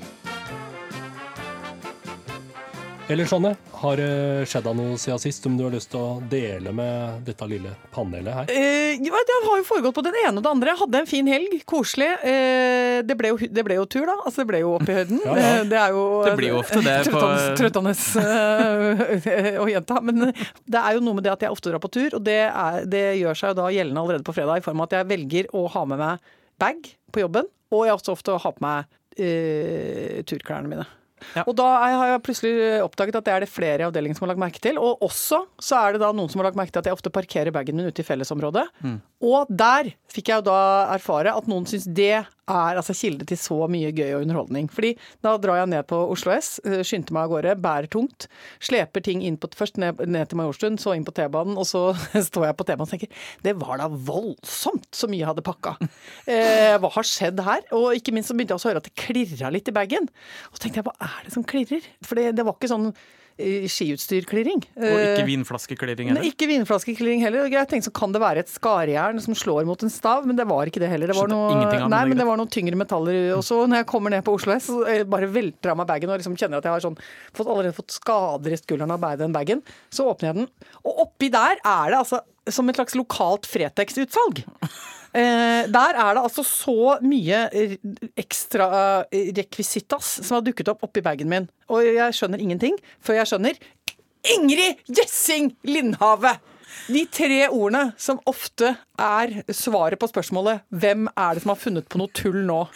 Eller 3.11 3.27
Sanne, 3.27 3.51
har 3.81 3.97
det 3.99 4.11
skjedd 4.47 4.65
deg 4.69 4.77
noe 4.79 4.99
siden 5.01 5.19
sist 5.19 5.43
som 5.43 5.57
du 5.59 5.65
har 5.67 5.73
lyst 5.75 5.91
til 5.91 5.99
å 5.99 6.21
dele 6.31 6.71
med 6.77 7.25
dette 7.27 7.47
lille 7.51 7.73
panelet 7.91 8.37
her? 8.37 8.53
Eh, 8.55 8.93
ja, 9.03 9.23
det 9.27 9.39
har 9.47 9.59
jo 9.59 9.65
foregått 9.67 9.97
på 9.97 10.05
den 10.07 10.15
ene 10.21 10.39
og 10.39 10.45
det 10.47 10.53
andre. 10.53 10.71
Jeg 10.75 10.81
hadde 10.85 11.01
en 11.03 11.09
fin 11.11 11.31
helg, 11.31 11.57
koselig. 11.69 12.07
Eh, 12.23 13.01
det, 13.09 13.17
ble 13.19 13.33
jo, 13.33 13.41
det 13.51 13.65
ble 13.67 13.81
jo 13.81 13.87
tur, 13.91 14.07
da. 14.07 14.15
Altså, 14.23 14.45
det 14.45 14.49
ble 14.53 14.61
jo 14.63 14.77
opp 14.79 14.87
i 14.87 14.97
høyden. 15.01 15.19
Ja, 15.27 15.35
ja. 15.35 15.49
Eh, 15.61 15.65
Det 15.73 15.81
er 15.81 15.97
jo 15.97 16.05
Det 16.29 16.37
blir 16.39 16.53
jo 16.55 16.61
ofte 16.63 16.83
det 16.87 16.95
på- 17.11 17.25
Trøttende, 17.59 17.97
eh, 18.23 19.59
å 19.61 19.67
gjenta. 19.71 19.99
Men 20.07 20.31
det 20.31 20.81
er 20.85 20.95
jo 20.97 21.03
noe 21.05 21.19
med 21.19 21.27
det 21.27 21.35
at 21.35 21.45
jeg 21.49 21.55
ofte 21.57 21.73
drar 21.75 21.83
på 21.83 21.91
tur, 21.93 22.15
og 22.21 22.23
det, 22.27 22.39
er, 22.47 22.85
det 22.91 23.05
gjør 23.21 23.39
seg 23.43 23.53
jo 23.55 23.59
da 23.65 23.69
gjeldende 23.75 24.05
allerede 24.07 24.27
på 24.27 24.35
fredag 24.37 24.63
i 24.63 24.65
form 24.65 24.81
av 24.85 24.89
at 24.91 24.97
jeg 25.01 25.11
velger 25.11 25.51
å 25.59 25.67
ha 25.75 25.85
med 25.91 25.99
meg 26.01 26.31
bag 26.61 26.95
på 27.11 27.25
jobben, 27.25 27.51
og 27.75 27.85
jeg 27.89 27.97
også 27.99 28.15
ofte 28.15 28.39
har 28.39 28.55
på 28.55 28.65
meg 28.65 28.87
eh, 29.19 30.23
turklærne 30.31 30.71
mine. 30.71 30.87
Ja. 31.37 31.45
Og 31.47 31.55
da 31.59 31.69
har 31.95 32.13
jeg 32.15 32.23
plutselig 32.27 32.55
oppdaget 32.85 33.21
at 33.21 33.29
det 33.29 33.35
er 33.35 33.45
det 33.47 33.51
flere 33.53 33.85
i 33.85 33.89
avdelingen 33.89 34.19
som 34.19 34.27
har 34.27 34.35
lagt 34.35 34.43
merke 34.45 34.63
til. 34.63 34.81
Og 34.81 35.03
også 35.07 35.43
så 35.61 35.81
er 35.85 35.97
det 35.97 36.03
da 36.05 36.13
noen 36.17 36.31
som 36.33 36.43
har 36.43 36.51
lagt 36.51 36.59
merke 36.61 36.75
til 36.75 36.83
at 36.83 36.91
jeg 36.91 36.99
ofte 36.99 37.13
parkerer 37.15 37.55
bagen 37.55 37.79
min 37.79 37.89
ute 37.91 38.05
i 38.05 38.07
fellesområdet. 38.07 38.67
Og 39.21 39.51
der 39.53 39.93
fikk 40.11 40.33
jeg 40.33 40.41
jo 40.43 40.49
da 40.51 40.61
erfare 40.97 41.35
at 41.37 41.49
noen 41.51 41.69
syns 41.69 41.87
det 41.87 42.25
er 42.51 42.81
altså 42.81 42.97
kilde 42.97 43.27
til 43.29 43.39
så 43.41 43.59
mye 43.71 43.93
gøy 43.95 44.15
og 44.17 44.25
underholdning. 44.25 44.69
Fordi 44.73 44.93
da 45.25 45.37
drar 45.41 45.61
jeg 45.61 45.71
ned 45.73 45.87
på 45.91 46.01
Oslo 46.13 46.35
S, 46.35 46.53
eh, 46.67 46.83
skynder 46.87 47.15
meg 47.17 47.29
av 47.29 47.35
gårde, 47.35 47.57
bærer 47.65 47.91
tungt, 47.93 48.27
sleper 48.63 49.05
ting 49.07 49.25
inn 49.27 49.39
på, 49.41 49.51
først 49.57 49.81
ned, 49.81 50.03
ned 50.11 50.31
til 50.31 50.41
Majorstuen, 50.41 50.79
så 50.81 50.97
inn 50.97 51.07
på 51.07 51.15
T-banen, 51.17 51.59
og 51.61 51.69
så 51.69 51.91
står 52.31 52.51
jeg 52.51 52.59
på 52.59 52.69
T-banen 52.69 52.87
og 52.87 52.93
tenker 52.93 53.23
det 53.47 53.57
var 53.61 53.81
da 53.81 53.89
voldsomt 53.91 54.91
så 54.97 55.09
mye 55.11 55.23
jeg 55.23 55.31
hadde 55.31 55.47
pakka. 55.47 55.77
Eh, 56.31 56.77
hva 56.81 56.93
har 56.97 57.07
skjedd 57.07 57.41
her? 57.45 57.65
Og 57.77 57.95
ikke 57.99 58.15
minst 58.17 58.33
så 58.33 58.37
begynte 58.37 58.55
jeg 58.55 58.61
også 58.61 58.71
å 58.71 58.75
høre 58.75 58.83
at 58.85 58.91
det 58.91 58.99
klirra 58.99 59.53
litt 59.53 59.69
i 59.71 59.77
bagen. 59.77 60.11
Og 60.51 60.59
så 60.59 60.65
tenkte 60.65 60.83
jeg 60.83 60.91
hva 60.91 60.97
er 61.07 61.25
det 61.27 61.35
som 61.35 61.47
klirrer? 61.47 61.89
For 62.07 62.19
det, 62.19 62.35
det 62.39 62.47
var 62.47 62.57
ikke 62.57 62.71
sånn 62.71 62.93
skiutstyrklirring. 63.71 64.63
Og 64.77 64.97
ikke 65.01 65.23
Eh, 65.23 65.29
vinflaskeklirring 65.29 66.11
heller? 66.11 66.23
heller. 66.23 66.35
ikke 66.35 66.49
vinflaskeklirring 66.51 67.23
heller. 67.25 67.49
Jeg 67.51 67.69
tenkte 67.71 67.91
så 67.91 67.95
kan 67.97 68.13
det 68.13 68.21
være 68.23 68.45
et 68.45 68.53
skarjern 68.53 69.21
som 69.21 69.35
slår 69.35 69.67
mot 69.67 69.83
en 69.83 69.91
stav, 69.93 70.27
men 70.27 70.37
det 70.37 70.47
var 70.47 70.67
ikke 70.67 70.81
det 70.83 70.91
heller. 70.91 71.09
Det 71.11 71.17
var 71.17 71.29
noe, 71.29 71.89
nei, 71.89 72.05
men 72.07 72.17
det 72.17 72.27
var 72.27 72.37
noen 72.41 72.51
tyngre 72.51 72.77
metaller. 72.77 73.37
Og 73.37 73.43
så 73.47 73.67
når 73.67 73.83
jeg 73.83 73.87
kommer 73.91 74.11
ned 74.11 74.25
på 74.27 74.35
Oslo 74.37 74.53
S, 74.57 74.71
bare 75.11 75.31
velter 75.31 75.73
av 75.73 75.81
meg 75.81 75.87
bagen 75.91 76.11
og 76.11 76.19
liksom 76.21 76.37
kjenner 76.37 76.59
at 76.59 76.65
jeg 76.69 76.73
har 76.77 76.85
sånn, 76.85 76.99
fått, 77.33 77.47
allerede 77.47 77.77
fått 77.77 77.97
skader 77.97 78.53
i 78.53 78.61
skulderen 78.61 78.95
av 78.97 79.19
den 79.19 79.33
bagen. 79.33 79.63
Så 79.91 80.07
åpner 80.11 80.31
jeg 80.31 80.41
den, 80.43 80.51
og 80.85 81.05
oppi 81.07 81.31
der 81.33 81.59
er 81.65 81.91
det 81.91 81.99
altså 81.99 82.21
som 82.51 82.69
et 82.69 82.79
slags 82.79 82.97
lokalt 82.99 83.47
Fretex-utsalg. 83.47 84.45
Eh, 85.13 85.67
der 85.67 85.97
er 85.99 86.15
det 86.15 86.23
altså 86.23 86.45
så 86.47 86.99
mye 87.03 87.41
eh, 87.57 87.77
ekstra 88.21 88.69
rekvisittas 89.11 90.21
som 90.23 90.37
har 90.39 90.45
dukket 90.47 90.71
opp 90.71 90.85
oppi 90.87 91.03
bagen 91.03 91.31
min. 91.33 91.49
Og 91.73 91.83
jeg 91.83 92.15
skjønner 92.15 92.43
ingenting 92.43 92.79
før 93.03 93.19
jeg 93.21 93.33
skjønner 93.33 93.59
Ingrid 94.37 94.83
Gjessing 94.87 95.55
Lindhave! 95.65 96.37
De 96.87 97.03
tre 97.11 97.49
ordene 97.49 97.93
som 97.99 98.21
ofte 98.31 98.77
er 99.01 99.41
svaret 99.51 99.99
på 99.99 100.07
spørsmålet 100.11 100.63
'Hvem 100.71 101.09
er 101.17 101.35
det 101.35 101.43
som 101.43 101.51
har 101.55 101.59
funnet 101.59 101.89
på 101.89 101.99
noe 101.99 102.13
tull 102.15 102.45
nå?' 102.47 102.69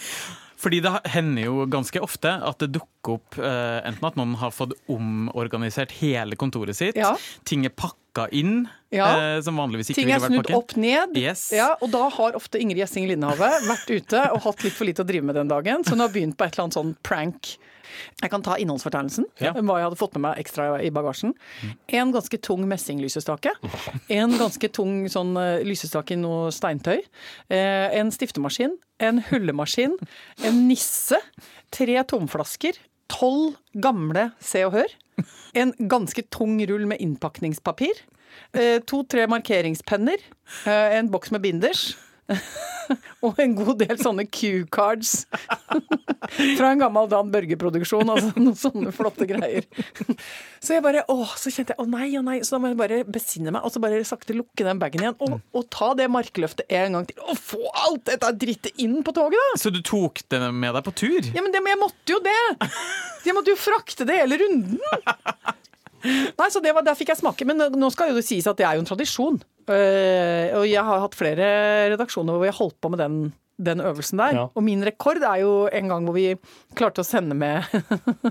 Fordi 0.65 0.81
det 0.81 0.93
hender 1.13 1.45
jo 1.45 1.67
ganske 1.69 2.01
ofte 2.01 2.31
at 2.43 2.59
det 2.59 2.73
dukker 2.73 3.19
opp 3.19 3.37
eh, 3.39 3.81
enten 3.85 4.07
at 4.09 4.17
noen 4.17 4.35
har 4.41 4.51
fått 4.51 4.73
omorganisert 4.89 5.93
hele 6.01 6.37
kontoret 6.41 6.75
sitt, 6.75 6.97
Ja. 6.97 7.17
ting 7.45 7.67
er 7.67 7.71
pakka 7.71 8.01
inn, 8.33 8.69
Ja. 8.95 9.07
eh, 9.37 9.41
som 9.43 9.57
vanligvis 9.59 9.91
ikke 9.91 9.95
Ting 10.03 10.11
er 10.15 10.21
snudd 10.23 10.51
opp 10.55 10.77
ned. 10.77 11.17
Yes. 11.17 11.51
Ja, 11.53 11.75
og 11.83 11.91
da 11.91 12.09
har 12.09 12.33
ofte 12.39 12.61
Ingrid 12.61 12.79
Gjessing 12.79 13.09
Lindhave 13.11 13.51
vært 13.67 13.91
ute 13.91 14.31
og 14.33 14.43
hatt 14.43 14.63
litt 14.65 14.73
for 14.73 14.85
lite 14.87 15.03
å 15.03 15.07
drive 15.07 15.25
med 15.25 15.35
den 15.35 15.49
dagen, 15.49 15.83
så 15.85 15.91
hun 15.91 16.01
har 16.01 16.09
begynt 16.15 16.37
på 16.37 16.45
et 16.47 16.55
eller 16.55 16.65
annet 16.69 16.75
sånn 16.79 16.97
prank. 17.03 17.57
Jeg 18.23 18.31
kan 18.31 18.43
ta 18.43 18.57
innholdsfortegnelsen, 18.59 19.25
Ja. 19.41 19.53
hva 19.53 19.77
jeg 19.79 19.85
hadde 19.87 19.99
fått 19.99 20.15
med 20.15 20.23
meg 20.23 20.39
ekstra 20.45 20.81
i 20.83 20.91
bagasjen. 20.91 21.33
En 21.89 22.13
ganske 22.13 22.41
tung 22.43 22.67
messinglysestake. 22.67 23.53
En 24.11 24.33
ganske 24.39 24.69
tung 24.73 25.07
sånn 25.07 25.37
eh, 25.39 25.63
lysestake 25.63 26.13
i 26.13 26.17
noe 26.17 26.51
steintøy. 26.51 27.03
Eh, 27.51 27.91
En 27.99 28.11
stiftemaskin. 28.11 28.79
En 28.99 29.19
hullemaskin. 29.31 29.95
En 30.43 30.67
nisse. 30.69 31.17
Tre 31.71 32.03
tomflasker. 32.05 32.75
Tolv 33.13 33.55
gamle 33.81 34.31
Se 34.41 34.65
og 34.67 34.73
Hør. 34.79 34.95
En 35.55 35.73
ganske 35.91 36.25
tung 36.35 36.57
rull 36.69 36.87
med 36.91 36.99
innpakningspapir. 37.05 38.01
Eh, 38.55 38.81
To-tre 38.87 39.27
markeringspenner. 39.31 40.19
eh, 40.67 40.99
En 40.99 41.11
boks 41.11 41.31
med 41.31 41.43
binders. 41.43 41.97
Og 43.25 43.39
en 43.41 43.55
god 43.57 43.79
del 43.81 43.97
sånne 44.01 44.27
Q-cards 44.29 45.25
fra 46.59 46.71
en 46.71 46.83
gammel 46.83 47.09
Dan 47.09 47.31
Børge-produksjon. 47.33 48.11
Altså 48.13 48.33
noen 48.37 48.57
sånne 48.59 48.93
flotte 48.95 49.27
greier. 49.29 49.67
Så 50.61 50.77
jeg 50.77 50.85
bare, 50.85 51.05
åh, 51.13 51.35
så 51.41 51.53
kjente 51.53 51.75
jeg 51.75 51.81
å 51.81 51.89
nei, 51.89 52.11
å 52.19 52.25
nei. 52.25 52.39
Så 52.45 52.57
da 52.57 52.61
må 52.63 52.73
jeg 52.73 52.81
bare 52.81 53.01
besinne 53.09 53.55
meg 53.55 53.65
og 53.65 53.73
så 53.73 53.83
bare 53.83 54.03
sakte 54.09 54.37
lukke 54.37 54.67
den 54.67 54.81
bagen 54.83 55.05
igjen. 55.05 55.17
Og, 55.25 55.39
og 55.57 55.67
ta 55.73 55.93
det 55.99 56.11
markløftet 56.13 56.69
en 56.77 56.99
gang 56.99 57.09
til. 57.09 57.21
Og 57.25 57.41
få 57.41 57.61
alt 57.87 58.05
dette 58.11 58.33
drittet 58.41 58.85
inn 58.85 59.01
på 59.05 59.17
toget, 59.17 59.41
da! 59.41 59.61
Så 59.65 59.73
du 59.75 59.81
tok 59.85 60.25
det 60.33 60.41
med 60.53 60.77
deg 60.77 60.85
på 60.87 60.97
tur? 61.05 61.31
Ja, 61.33 61.45
men 61.45 61.53
det, 61.55 61.65
jeg 61.65 61.81
måtte 61.81 62.17
jo 62.17 62.21
det! 62.25 62.41
Jeg 63.25 63.33
måtte 63.37 63.55
jo 63.55 63.61
frakte 63.61 64.05
det 64.09 64.21
hele 64.21 64.37
runden! 64.45 64.81
Nei, 66.05 66.51
så 66.53 66.61
det 66.63 66.75
var, 66.77 66.85
Der 66.87 66.99
fikk 66.99 67.15
jeg 67.15 67.23
smake. 67.23 67.47
Men 67.49 67.63
nå 67.73 67.91
skal 67.95 68.13
jo 68.13 68.19
det 68.19 68.27
sies 68.27 68.49
at 68.51 68.61
det 68.61 68.67
er 68.69 68.77
jo 68.77 68.85
en 68.85 68.91
tradisjon. 68.91 69.41
Uh, 69.65 70.61
og 70.61 70.67
jeg 70.69 70.85
har 70.85 71.01
hatt 71.01 71.17
flere 71.17 71.47
redaksjoner 71.95 72.37
hvor 72.37 72.45
jeg 72.45 72.57
holdt 72.59 72.77
på 72.85 72.91
med 72.93 73.01
den, 73.01 73.15
den 73.65 73.81
øvelsen 73.81 74.21
der. 74.21 74.37
Ja. 74.37 74.43
Og 74.53 74.67
min 74.67 74.85
rekord 74.85 75.23
er 75.25 75.41
jo 75.41 75.55
en 75.73 75.89
gang 75.89 76.05
hvor 76.05 76.17
vi 76.19 76.27
klarte 76.77 77.01
å 77.01 77.09
sende 77.09 77.37
med 77.39 77.65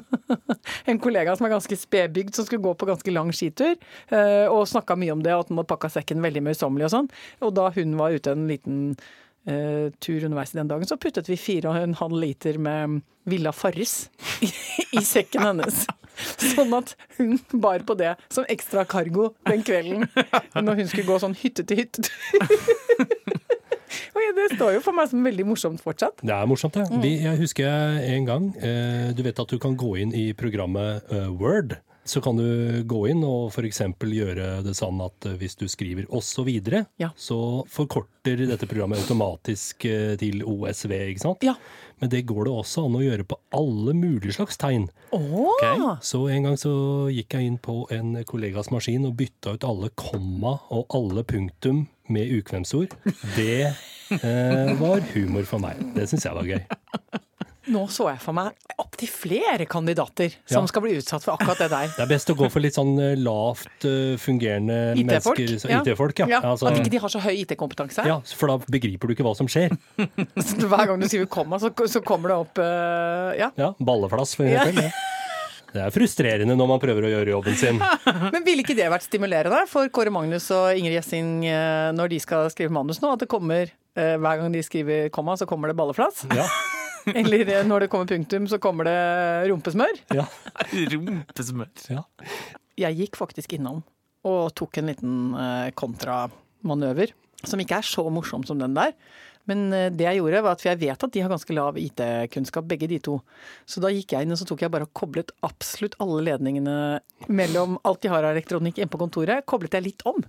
en 0.90 1.02
kollega 1.02 1.34
som 1.38 1.48
er 1.48 1.56
ganske 1.56 1.80
spedbygd, 1.80 2.36
som 2.38 2.46
skulle 2.46 2.66
gå 2.66 2.76
på 2.78 2.90
ganske 2.92 3.16
lang 3.16 3.34
skitur. 3.34 3.74
Uh, 4.14 4.46
og 4.52 4.68
snakka 4.70 4.98
mye 5.00 5.16
om 5.16 5.26
det, 5.26 5.34
og 5.34 5.48
at 5.48 5.52
han 5.52 5.64
hadde 5.64 5.72
pakka 5.74 5.94
sekken 5.98 6.22
veldig 6.26 6.46
møysommelig 6.52 6.90
og 6.90 6.96
sånn. 6.98 7.12
Og 7.42 7.58
da 7.58 7.72
hun 7.80 7.98
var 7.98 8.14
ute 8.14 8.38
en 8.38 8.46
liten 8.52 8.86
uh, 8.94 9.90
tur 10.04 10.30
underveis 10.30 10.54
i 10.54 10.62
den 10.62 10.70
dagen, 10.70 10.90
så 10.90 11.02
puttet 11.02 11.32
vi 11.32 11.42
fire 11.42 11.74
og 11.74 11.82
en 11.82 11.98
halv 11.98 12.22
liter 12.22 12.62
med 12.62 13.02
Villa 13.30 13.52
Farris 13.56 14.10
i, 14.44 15.02
sekken 15.04 15.46
hennes. 15.48 15.84
Sånn 16.38 16.74
at 16.78 16.94
hun 17.18 17.40
bar 17.64 17.82
på 17.88 17.96
det 17.98 18.12
som 18.34 18.46
ekstra 18.52 18.84
cargo 18.86 19.32
den 19.50 19.64
kvelden 19.66 20.06
når 20.54 20.82
hun 20.84 20.92
skulle 20.92 21.08
gå 21.10 21.18
sånn 21.24 21.34
hytte 21.40 21.66
til 21.66 21.82
hytte. 21.84 22.06
Og 24.14 24.36
det 24.38 24.48
står 24.56 24.76
jo 24.78 24.82
for 24.84 24.96
meg 24.98 25.10
som 25.12 25.24
veldig 25.26 25.46
morsomt 25.46 25.82
fortsatt. 25.84 26.22
Det 26.26 26.34
er 26.34 26.48
morsomt, 26.50 26.76
det. 26.78 27.02
Vi, 27.04 27.12
jeg 27.24 27.38
husker 27.42 27.98
en 28.14 28.26
gang 28.30 28.48
eh, 28.58 29.10
Du 29.14 29.22
vet 29.26 29.38
at 29.42 29.50
du 29.54 29.60
kan 29.62 29.76
gå 29.78 29.92
inn 30.02 30.14
i 30.18 30.32
programmet 30.38 31.10
eh, 31.14 31.28
Word. 31.38 31.76
Så 32.04 32.20
kan 32.20 32.36
du 32.36 32.82
gå 32.90 33.04
inn 33.14 33.22
og 33.24 33.54
f.eks. 33.54 33.80
gjøre 34.02 34.48
det 34.66 34.74
sånn 34.76 35.00
at 35.06 35.30
eh, 35.30 35.38
hvis 35.40 35.56
du 35.62 35.68
skriver 35.72 36.10
osv., 36.14 36.50
så, 36.66 36.82
Ja. 37.02 37.12
så 37.16 37.38
forkorter 37.72 38.44
dette 38.50 38.68
programmet 38.70 39.02
automatisk 39.06 39.86
til 40.20 40.42
OSV, 40.44 40.94
ikke 41.14 41.24
sant? 41.28 41.46
Ja. 41.46 41.56
Men 42.04 42.10
det 42.12 42.26
går 42.28 42.50
det 42.50 42.52
også 42.52 42.82
an 42.84 42.98
å 43.00 43.00
gjøre 43.00 43.24
på 43.24 43.38
alle 43.56 43.94
mulige 43.96 44.34
slags 44.36 44.58
tegn. 44.60 44.90
Åh! 45.16 45.94
Så 46.04 46.26
en 46.28 46.50
gang 46.50 46.58
så 46.60 46.74
gikk 47.16 47.38
jeg 47.38 47.48
inn 47.48 47.56
på 47.64 47.86
en 47.96 48.18
kollegas 48.28 48.68
maskin 48.76 49.08
og 49.08 49.16
bytta 49.22 49.54
ut 49.56 49.64
alle 49.64 49.88
komma 49.96 50.58
og 50.68 50.92
alle 51.00 51.24
punktum 51.24 51.86
med 52.12 52.34
ukvemsord. 52.42 52.92
Det 53.38 53.70
eh, 53.70 54.74
var 54.82 55.00
humor 55.14 55.48
for 55.48 55.64
meg. 55.64 55.80
Det 55.96 56.10
syns 56.12 56.28
jeg 56.28 56.36
var 56.36 56.52
gøy. 56.52 56.60
Nå 57.72 57.86
så 57.88 58.10
jeg 58.12 58.20
for 58.20 58.36
meg 58.36 58.52
opptil 58.82 59.08
flere 59.08 59.66
kandidater 59.70 60.34
som 60.50 60.64
Ja. 60.66 60.68
skal 60.68 60.82
bli 60.84 60.98
utsatt 61.00 61.24
for 61.24 61.38
akkurat 61.38 61.62
det 61.64 61.70
der. 61.72 61.88
Det 61.96 62.04
er 62.04 62.10
best 62.10 62.28
å 62.30 62.36
gå 62.36 62.50
for 62.52 62.60
litt 62.60 62.76
sånn 62.76 62.92
eh, 63.00 63.14
lavt 63.16 63.86
eh, 63.88 64.18
fungerende 64.20 64.98
IT-folk. 65.00 65.40
Ja. 65.70 65.80
IT-folk, 65.80 66.20
ja. 66.20 66.28
Ja, 66.28 66.42
Altså, 66.52 66.68
At 66.68 66.80
ikke 66.82 66.92
de 66.92 66.98
har 67.06 67.10
så 67.14 67.22
høy 67.24 67.34
IT-kompetanse. 67.46 68.04
ja, 68.06 68.20
for 68.36 68.48
da 68.52 68.58
begriper 68.68 69.08
du 69.08 69.14
ikke 69.16 69.24
hva 69.24 69.36
som 69.38 69.48
skjer. 69.48 69.72
Hver 70.74 70.86
gang 70.90 71.00
du 71.00 71.08
skriver 71.08 71.30
komma, 71.32 71.60
så, 71.62 71.72
så 71.88 72.02
kommer 72.04 72.34
det 72.34 72.38
opp 72.44 72.60
uh, 72.60 73.32
Ja. 73.40 73.52
Ja, 73.56 73.72
Balleflass, 73.80 74.36
for 74.36 74.44
eksempel. 74.50 74.90
Ja. 74.92 74.92
Det 75.74 75.82
er 75.82 75.90
frustrerende 75.96 76.54
når 76.60 76.68
man 76.70 76.82
prøver 76.84 77.08
å 77.08 77.10
gjøre 77.16 77.32
jobben 77.34 77.56
sin. 77.58 77.80
Men 78.34 78.44
ville 78.46 78.62
ikke 78.62 78.76
det 78.78 78.92
vært 78.94 79.08
stimulerende 79.08 79.64
for 79.72 79.88
Kåre 79.90 80.12
Magnus 80.14 80.52
og 80.54 80.76
Ingrid 80.78 81.00
Gjessing 81.00 81.48
når 81.98 82.12
de 82.12 82.20
skal 82.22 82.52
skrive 82.54 82.70
manus 82.76 83.00
nå? 83.02 83.16
At 83.16 83.24
det 83.26 83.30
kommer 83.32 83.72
hver 83.96 84.38
gang 84.42 84.54
de 84.54 84.62
skriver 84.66 85.10
komma, 85.14 85.34
så 85.38 85.46
kommer 85.50 85.70
det 85.72 85.78
balleflass? 85.78 86.28
Ja, 86.34 86.46
Eller 87.20 87.50
eh, 87.60 87.66
når 87.68 87.86
det 87.86 87.90
kommer 87.92 88.10
punktum, 88.10 88.48
så 88.52 88.60
kommer 88.64 88.88
det 88.88 88.98
rumpesmør? 89.52 90.00
ja, 90.16 90.26
Rumpesmør. 90.94 91.72
ja. 91.92 92.04
Jeg 92.80 92.98
gikk 93.04 93.20
faktisk 93.20 93.54
innom 93.58 93.84
og 94.26 94.54
tok 94.56 94.80
en 94.80 94.88
liten 94.90 95.16
eh, 95.36 95.68
kontramanøver, 95.78 97.12
som 97.44 97.60
ikke 97.60 97.82
er 97.82 97.86
så 97.88 98.06
morsom 98.14 98.46
som 98.48 98.62
den 98.62 98.76
der. 98.78 98.94
Men 99.50 99.66
eh, 99.76 99.90
det 99.92 100.06
jeg 100.08 100.22
gjorde, 100.22 100.44
var 100.46 100.56
at 100.56 100.64
for 100.64 100.72
jeg 100.72 100.80
vet 100.86 101.04
at 101.04 101.14
de 101.14 101.24
har 101.26 101.34
ganske 101.34 101.56
lav 101.58 101.78
IT-kunnskap, 101.82 102.68
begge 102.70 102.88
de 102.88 103.02
to. 103.04 103.18
Så 103.68 103.84
da 103.84 103.92
gikk 103.92 104.16
jeg 104.16 104.24
inn 104.26 104.32
og 104.36 104.40
så 104.40 104.48
tok 104.48 104.64
jeg 104.64 104.72
bare 104.74 104.88
og 104.88 104.94
koblet 104.96 105.34
absolutt 105.44 105.98
alle 106.04 106.24
ledningene 106.30 106.78
mellom 107.28 107.76
alt 107.84 108.02
de 108.06 108.14
har 108.14 108.24
av 108.24 108.32
elektronikk 108.38 108.80
inne 108.80 108.94
på 108.94 109.02
kontoret, 109.04 109.44
koblet 109.50 109.76
jeg 109.76 109.90
litt 109.92 110.08
om. 110.08 110.24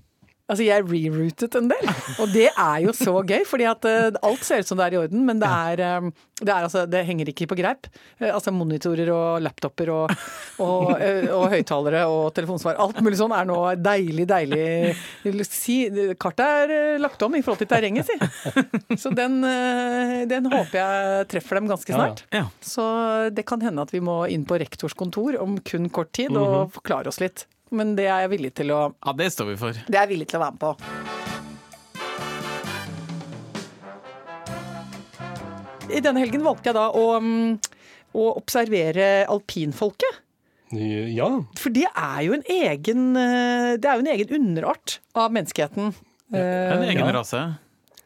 Altså, 0.44 0.60
jeg 0.66 0.84
reroutet 0.84 1.54
en 1.56 1.70
del. 1.70 1.86
Og 2.20 2.28
det 2.34 2.50
er 2.50 2.80
jo 2.84 2.92
så 2.92 3.14
gøy, 3.24 3.46
fordi 3.48 3.64
at 3.64 3.86
eh, 3.88 4.16
alt 4.28 4.42
ser 4.44 4.60
ut 4.60 4.68
som 4.68 4.76
det 4.76 4.90
er 4.90 4.96
i 4.96 4.98
orden, 5.00 5.22
men 5.24 5.38
det 5.40 5.48
er, 5.48 5.80
eh, 5.80 6.08
det, 6.42 6.50
er 6.50 6.66
altså, 6.66 6.82
det 6.90 7.00
henger 7.08 7.30
ikke 7.32 7.46
på 7.48 7.56
greip. 7.56 7.88
Eh, 8.18 8.28
altså 8.28 8.52
monitorer 8.52 9.08
og 9.14 9.40
laptoper 9.40 9.92
og, 9.94 10.12
og, 10.66 10.90
og 11.38 11.46
høyttalere 11.54 12.02
og 12.12 12.26
telefonsvar. 12.36 12.76
Alt 12.84 13.00
mulig 13.00 13.22
sånn 13.22 13.32
er 13.32 13.48
nå 13.48 13.56
deilig, 13.80 14.26
deilig 14.34 15.48
si, 15.48 15.78
Kartet 16.20 16.44
er 16.44 17.00
lagt 17.00 17.24
om 17.24 17.38
i 17.38 17.40
forhold 17.40 17.64
til 17.64 17.72
terrenget, 17.72 18.12
si. 18.12 19.00
Så 19.00 19.14
den, 19.16 19.40
den 20.28 20.52
håper 20.52 20.76
jeg 20.76 21.26
treffer 21.32 21.62
dem 21.62 21.72
ganske 21.72 21.88
Ja, 21.88 21.96
ja. 21.96 22.04
snart. 22.04 22.24
Ja. 22.36 22.44
Så 22.60 22.84
det 23.32 23.46
kan 23.48 23.64
hende 23.64 23.88
at 23.88 23.96
vi 23.96 24.04
må 24.04 24.20
inn 24.28 24.44
på 24.44 24.60
rektors 24.60 24.92
kontor 24.92 25.40
om 25.40 25.56
kun 25.64 25.88
kort 25.88 26.12
tid 26.20 26.36
og 26.36 26.68
forklare 26.76 27.08
oss 27.08 27.22
litt. 27.24 27.46
Men 27.74 27.94
det 27.98 28.06
er 28.06 28.24
jeg 28.24 28.30
villig 28.36 28.52
til 28.54 28.70
å 28.74 28.80
ja, 28.94 29.12
det 29.18 29.30
står 29.34 29.50
vi 29.52 29.56
for. 29.60 29.72
det 29.86 29.96
er 29.98 30.04
jeg 30.06 30.12
villig 30.14 30.28
til 30.30 30.38
å 30.38 30.44
være 30.44 30.54
med 30.54 30.62
på. 30.62 30.74
I 35.94 36.00
denne 36.02 36.22
helgen 36.22 36.42
valgte 36.44 36.70
jeg 36.70 36.76
da 36.78 36.86
å, 36.96 37.04
mm, 37.22 37.58
å 38.18 38.28
observere 38.38 39.08
alpinfolket. 39.30 40.20
ja. 40.74 41.28
For 41.60 41.70
det 41.70 41.84
er 41.92 42.22
jo 42.26 42.32
en 42.34 42.46
egen, 42.50 43.02
eh, 43.16 43.76
det 43.76 43.84
er 43.90 43.98
jo 44.00 44.02
en 44.06 44.12
egen 44.14 44.32
underart 44.38 44.98
av 45.14 45.30
menneskeheten 45.30 45.92
En 46.32 46.82
egen 46.82 46.98
Ja. 47.06 47.12
rase. 47.12 47.58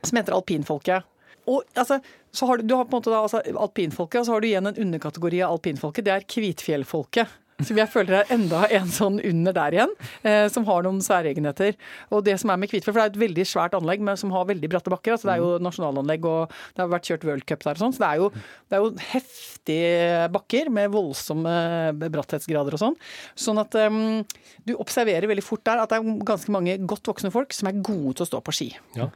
som 0.02 0.16
heter 0.18 0.32
alpinfolket. 0.34 1.02
Og 1.46 1.64
altså, 1.74 2.00
så 2.32 2.46
har 2.46 2.58
du, 2.58 2.62
du 2.66 2.74
har 2.76 2.84
på 2.84 2.96
en 2.96 3.00
måte 3.00 3.10
da 3.10 3.22
altså, 3.22 3.40
alpinfolket, 3.56 4.20
og 4.20 4.26
så 4.26 4.32
har 4.32 4.40
du 4.40 4.46
igjen 4.48 4.66
en 4.66 4.74
underkategori 4.76 5.40
av 5.42 5.52
alpinfolket. 5.56 6.04
Det 6.04 6.12
er 6.12 6.26
kvitfjellfolket. 6.28 7.26
Som 7.66 7.78
jeg 7.80 7.90
føler 7.90 8.20
er 8.20 8.32
enda 8.34 8.62
en 8.78 8.90
sånn 8.92 9.18
under 9.18 9.56
der 9.56 9.76
igjen, 9.76 9.94
eh, 10.22 10.46
som 10.52 10.66
har 10.68 10.84
noen 10.86 11.00
særegenheter. 11.04 11.74
Og 12.14 12.22
det 12.26 12.36
som 12.40 12.52
er 12.54 12.60
med 12.60 12.70
Kvitfjell, 12.70 12.94
for 12.94 13.00
det 13.02 13.06
er 13.06 13.14
et 13.14 13.22
veldig 13.24 13.46
svært 13.50 13.74
anlegg 13.78 14.04
men 14.06 14.18
som 14.20 14.30
har 14.34 14.46
veldig 14.48 14.70
bratte 14.70 14.92
bakker. 14.92 15.16
altså 15.16 15.28
Det 15.28 15.34
er 15.34 15.42
jo 15.42 15.50
nasjonalanlegg 15.66 16.28
og 16.28 16.54
det 16.76 16.84
har 16.84 16.92
vært 16.92 17.10
kjørt 17.10 17.26
World 17.28 17.46
Cup 17.48 17.66
der 17.66 17.78
og 17.78 17.82
sånn. 17.82 17.96
Så 17.96 18.04
det 18.04 18.08
er, 18.08 18.22
jo, 18.22 18.30
det 18.68 18.78
er 18.78 18.84
jo 18.84 18.92
heftige 19.10 20.30
bakker 20.38 20.72
med 20.72 20.94
voldsomme 20.94 21.56
bratthetsgrader 21.98 22.78
og 22.78 22.82
sånn. 22.84 22.98
Sånn 23.38 23.60
at 23.60 23.74
um, 23.82 24.22
du 24.64 24.76
observerer 24.78 25.28
veldig 25.28 25.44
fort 25.44 25.66
der 25.66 25.82
at 25.82 25.92
det 25.92 25.98
er 25.98 26.24
ganske 26.28 26.54
mange 26.54 26.78
godt 26.88 27.10
voksne 27.10 27.34
folk 27.34 27.52
som 27.56 27.70
er 27.70 27.82
gode 27.82 28.18
til 28.18 28.26
å 28.26 28.30
stå 28.32 28.42
på 28.44 28.54
ski. 28.54 28.70
ja. 28.98 29.10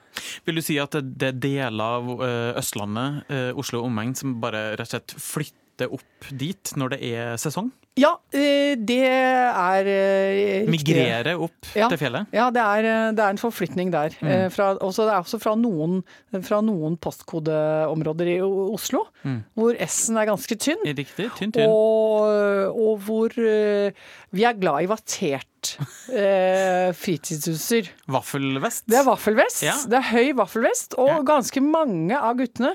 Vil 0.47 0.59
du 0.59 0.63
si 0.65 0.77
at 0.83 0.93
det 0.99 1.23
det 1.23 1.31
er 1.31 1.41
deler 1.43 1.99
av 1.99 2.23
eh, 2.25 2.59
Østlandet, 2.59 3.27
eh, 3.31 3.51
Oslo 3.59 3.83
og 3.83 3.91
omegn, 3.91 4.15
som 4.19 4.39
bare 4.43 4.73
rett 4.79 4.89
og 4.89 4.95
slett 4.97 5.15
flytter 5.23 5.62
opp 5.91 6.29
dit 6.39 6.73
når 6.79 6.95
det 6.95 7.01
er 7.13 7.39
sesong? 7.41 7.71
Ja, 8.01 8.15
eh, 8.33 8.73
det 8.81 9.03
er 9.05 9.89
eh, 9.91 10.63
riktig. 10.65 10.95
Migrere 10.97 11.35
opp 11.45 11.67
Ja. 11.77 11.91
til 11.93 11.99
fjellet? 12.01 12.31
Ja, 12.33 12.47
det 12.55 12.63
er, 12.63 12.87
eh, 12.89 13.09
det 13.13 13.21
er 13.21 13.35
en 13.35 13.41
forflytning 13.43 13.91
der. 13.93 14.15
Mm. 14.23 14.49
Fra, 14.55 14.71
også, 14.81 15.05
det 15.05 15.13
er 15.13 15.21
også 15.21 15.41
fra 15.43 15.53
noen, 15.61 15.99
fra 16.41 16.63
noen 16.65 16.97
postkodeområder 16.97 18.31
i 18.33 18.39
Oslo, 18.41 19.03
Mm. 19.27 19.43
hvor 19.55 19.77
S-en 19.85 20.17
er 20.23 20.27
ganske 20.31 20.57
tynn. 20.57 20.81
Riktig. 20.89 21.29
Tynn, 21.37 21.53
tynn. 21.53 21.69
Og, 21.69 22.73
og 22.73 22.99
hvor 23.05 23.29
vi 23.37 24.45
er 24.49 24.57
glad 24.57 24.83
i 24.87 24.89
vattert 24.89 25.77
eh, 26.09 26.93
fritidsutstyr. 26.97 27.93
Vaffelvest? 28.09 28.87
Det 28.89 28.99
er 29.03 29.05
vaffelvest. 29.07 29.63
Ja. 29.69 29.77
Det 29.85 30.01
er 30.01 30.09
høy 30.17 30.33
vaffelvest, 30.41 30.97
og 30.99 31.27
ganske 31.29 31.61
mange 31.61 32.17
av 32.17 32.41
guttene 32.41 32.73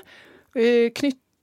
eh, 0.54 0.88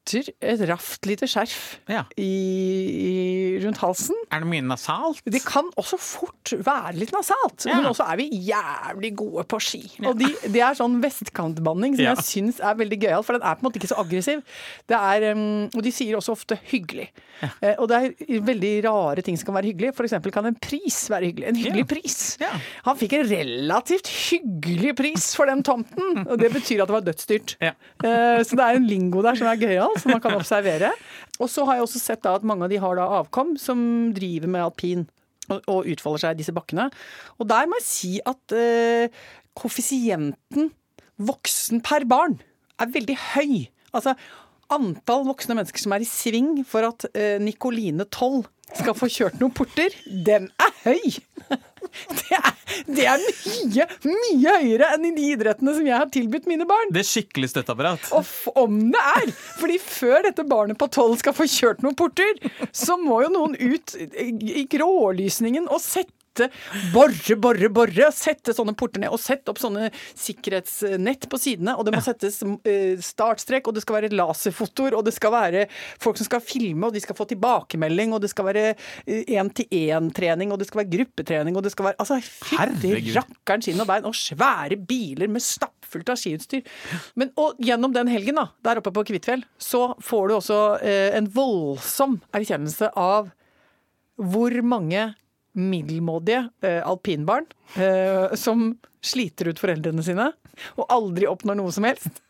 knytter 0.05 0.29
et 0.41 0.61
raft 0.69 1.05
lite 1.09 1.25
skjerf 1.29 1.79
Ja. 1.89 2.03
i, 2.17 2.25
i, 2.25 3.59
rundt 3.63 3.79
halsen. 3.81 4.15
Er 4.31 4.43
det 4.43 4.49
mye 4.51 4.61
nasalt? 4.65 5.21
Det 5.25 5.41
kan 5.45 5.67
også 5.79 5.97
fort 6.01 6.53
være 6.61 6.93
litt 6.99 7.11
nasalt, 7.15 7.65
Ja. 7.65 7.75
men 7.79 7.85
også 7.89 8.05
er 8.11 8.17
vi 8.17 8.27
jævlig 8.51 9.15
gode 9.17 9.45
på 9.49 9.59
ski. 9.61 9.81
Og 10.05 10.17
de, 10.19 10.29
det 10.51 10.61
er 10.61 10.77
sånn 10.77 10.99
vestkantbanning 11.01 11.95
som 11.97 12.05
Ja. 12.05 12.13
jeg 12.15 12.25
syns 12.25 12.59
er 12.61 12.75
veldig 12.75 12.99
gøyal, 13.01 13.23
for 13.25 13.33
den 13.33 13.41
er 13.41 13.55
på 13.55 13.63
en 13.65 13.69
måte 13.71 13.79
ikke 13.81 13.89
så 13.93 13.99
aggressiv. 14.03 14.43
Det 14.87 14.95
er, 14.97 15.31
um, 15.33 15.65
og 15.73 15.81
de 15.81 15.91
sier 15.91 16.15
også 16.15 16.31
ofte 16.35 16.59
hyggelig. 16.69 17.09
Eh, 17.61 17.75
og 17.79 17.89
det 17.89 17.97
er 17.97 18.41
veldig 18.45 18.73
rare 18.85 19.21
ting 19.25 19.35
som 19.37 19.45
kan 19.49 19.55
være 19.57 19.73
hyggelig. 19.73 19.93
For 19.95 20.05
eksempel 20.05 20.31
kan 20.31 20.45
en 20.45 20.55
pris 20.55 21.09
være 21.09 21.31
hyggelig. 21.31 21.47
En 21.49 21.55
hyggelig 21.55 21.85
Ja. 21.85 21.89
pris. 21.95 22.37
Ja. 22.39 22.51
Han 22.85 22.95
fikk 22.97 23.13
en 23.13 23.27
relativt 23.27 24.07
hyggelig 24.07 24.95
pris 24.95 25.33
for 25.35 25.45
den 25.45 25.63
tomten, 25.63 26.27
og 26.29 26.37
det 26.39 26.51
betyr 26.53 26.81
at 26.83 26.87
det 26.87 26.95
var 26.95 27.01
dødsdyrt. 27.01 27.55
Ja. 27.61 27.73
Eh, 28.03 28.43
Så 28.45 28.55
det 28.55 28.59
er 28.59 28.75
en 28.75 28.87
lingo 28.87 29.21
der 29.21 29.35
som 29.35 29.47
er 29.47 29.55
gøyal, 29.57 29.94
som 29.99 30.13
man 30.13 30.21
kan 30.23 30.35
observere. 30.37 30.91
Og 31.39 31.49
så 31.51 31.65
har 31.67 31.79
jeg 31.79 31.87
også 31.87 32.01
sett 32.01 32.29
at 32.29 32.45
mange 32.47 32.67
av 32.67 32.73
de 32.73 32.79
har 32.81 33.01
avkom 33.05 33.55
som 33.61 33.79
driver 34.15 34.51
med 34.51 34.65
alpin 34.65 35.05
og 35.51 35.85
utfolder 35.91 36.23
seg 36.23 36.35
i 36.35 36.41
disse 36.41 36.55
bakkene. 36.55 36.87
Og 37.37 37.49
der 37.49 37.69
må 37.69 37.77
jeg 37.79 37.87
si 37.87 38.13
at 38.25 38.55
eh, 38.57 39.13
koeffisienten 39.57 40.71
voksen 41.21 41.83
per 41.85 42.07
barn 42.09 42.39
er 42.81 42.91
veldig 42.91 43.17
høy. 43.35 43.53
Altså 43.95 44.15
antall 44.73 45.27
voksne 45.27 45.57
mennesker 45.59 45.83
som 45.83 45.93
er 45.95 46.03
i 46.03 46.09
sving 46.09 46.63
for 46.67 46.87
at 46.87 47.05
eh, 47.13 47.37
Nikoline 47.41 48.07
12 48.09 48.43
skal 48.81 48.97
få 48.97 49.09
kjørt 49.11 49.37
noen 49.39 49.53
porter, 49.55 49.93
den 50.25 50.49
er 50.57 50.73
høy! 50.87 51.15
Det 52.15 52.35
er, 52.37 52.51
det 52.89 53.05
er 53.07 53.21
mye, 53.21 53.85
mye 54.07 54.53
høyere 54.61 54.89
enn 54.95 55.05
i 55.09 55.11
de 55.15 55.27
idrettene 55.35 55.73
som 55.77 55.85
jeg 55.87 55.95
har 55.95 56.09
tilbudt 56.13 56.47
mine 56.49 56.67
barn. 56.67 56.91
Det 56.93 57.03
er 57.03 57.07
skikkelig 57.07 57.51
støtteapparat. 57.51 58.09
Og 58.17 58.59
om 58.65 58.79
det 58.93 59.03
er! 59.13 59.31
Fordi 59.59 59.77
før 59.81 60.25
dette 60.27 60.45
barnet 60.47 60.79
på 60.81 60.89
tolv 60.93 61.17
skal 61.21 61.35
få 61.37 61.47
kjørt 61.49 61.83
noen 61.85 61.97
porter, 61.97 62.33
så 62.75 62.97
må 63.01 63.21
jo 63.25 63.31
noen 63.33 63.55
ut 63.59 63.95
i 63.95 64.65
grålysningen 64.71 65.69
og 65.69 65.81
sette 65.83 66.14
Borre, 66.93 67.37
borre, 67.41 67.69
borre. 67.73 68.09
Sette 68.15 68.55
sånne 68.55 68.75
porter 68.77 69.03
ned. 69.03 69.13
Og 69.15 69.21
sette 69.21 69.51
opp 69.51 69.61
sånne 69.61 69.89
sikkerhetsnett 69.93 71.29
på 71.31 71.39
sidene. 71.41 71.75
Og 71.79 71.87
det 71.87 71.95
må 71.95 72.01
settes 72.03 72.41
eh, 72.43 72.95
startstrek, 73.03 73.67
og 73.67 73.77
det 73.77 73.85
skal 73.85 73.99
være 73.99 74.11
laserfotoer, 74.15 74.97
og 74.97 75.05
det 75.07 75.15
skal 75.15 75.33
være 75.35 75.65
folk 76.01 76.19
som 76.19 76.27
skal 76.27 76.43
filme, 76.43 76.87
og 76.87 76.95
de 76.95 77.03
skal 77.03 77.17
få 77.17 77.27
tilbakemelding, 77.29 78.15
og 78.15 78.23
det 78.23 78.31
skal 78.33 78.49
være 78.49 78.65
én-til-én-trening, 79.07 80.51
og 80.53 80.61
det 80.61 80.69
skal 80.69 80.83
være 80.83 80.91
gruppetrening, 80.97 81.57
og 81.57 81.65
det 81.65 81.73
skal 81.75 81.89
være 81.89 82.01
Altså, 82.05 82.19
fytti 82.19 82.91
rakkeren 83.15 83.63
skinn 83.63 83.81
og 83.81 83.89
bein, 83.89 84.05
og 84.07 84.17
svære 84.17 84.77
biler 84.89 85.31
med 85.31 85.43
stappfullt 85.43 86.11
av 86.11 86.19
skiutstyr. 86.19 86.65
Men 87.19 87.31
og 87.41 87.59
gjennom 87.63 87.95
den 87.95 88.11
helgen, 88.11 88.37
da, 88.39 88.49
der 88.65 88.81
oppe 88.81 88.93
på 88.95 89.05
Kvitfjell, 89.09 89.45
så 89.61 89.87
får 90.03 90.27
du 90.27 90.35
også 90.37 90.61
eh, 90.83 91.15
en 91.17 91.29
voldsom 91.31 92.19
erkjennelse 92.35 92.91
av 92.99 93.31
hvor 94.15 94.53
mange 94.63 95.09
middelmådige 95.55 96.47
eh, 96.65 96.81
alpinbarn 96.85 97.47
eh, 97.79 98.35
som 98.39 98.73
sliter 99.05 99.51
ut 99.51 99.61
foreldrene 99.61 100.03
sine 100.05 100.31
og 100.79 100.87
aldri 100.93 101.27
oppnår 101.29 101.57
noe 101.59 101.71
som 101.75 101.85
helst. 101.87 102.21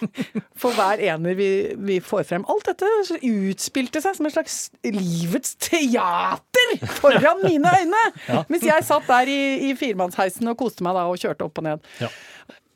For 0.60 0.74
hver 0.76 1.02
ener 1.04 1.36
vi, 1.38 1.48
vi 1.76 1.98
får 2.04 2.26
frem. 2.28 2.46
Alt 2.50 2.70
dette 2.70 2.88
utspilte 3.28 4.02
seg 4.04 4.18
som 4.18 4.28
en 4.28 4.34
slags 4.34 4.58
livets 4.84 5.56
teater 5.68 6.76
foran 6.98 7.44
mine 7.48 7.74
øyne! 7.80 8.04
Ja. 8.28 8.44
Mens 8.48 8.64
jeg 8.66 8.86
satt 8.88 9.08
der 9.10 9.30
i, 9.30 9.40
i 9.70 9.74
firemannsheisen 9.78 10.48
og 10.52 10.58
koste 10.60 10.86
meg 10.86 10.96
da 10.96 11.08
og 11.10 11.20
kjørte 11.20 11.46
opp 11.46 11.60
og 11.60 11.68
ned. 11.68 11.90
Ja. 12.00 12.10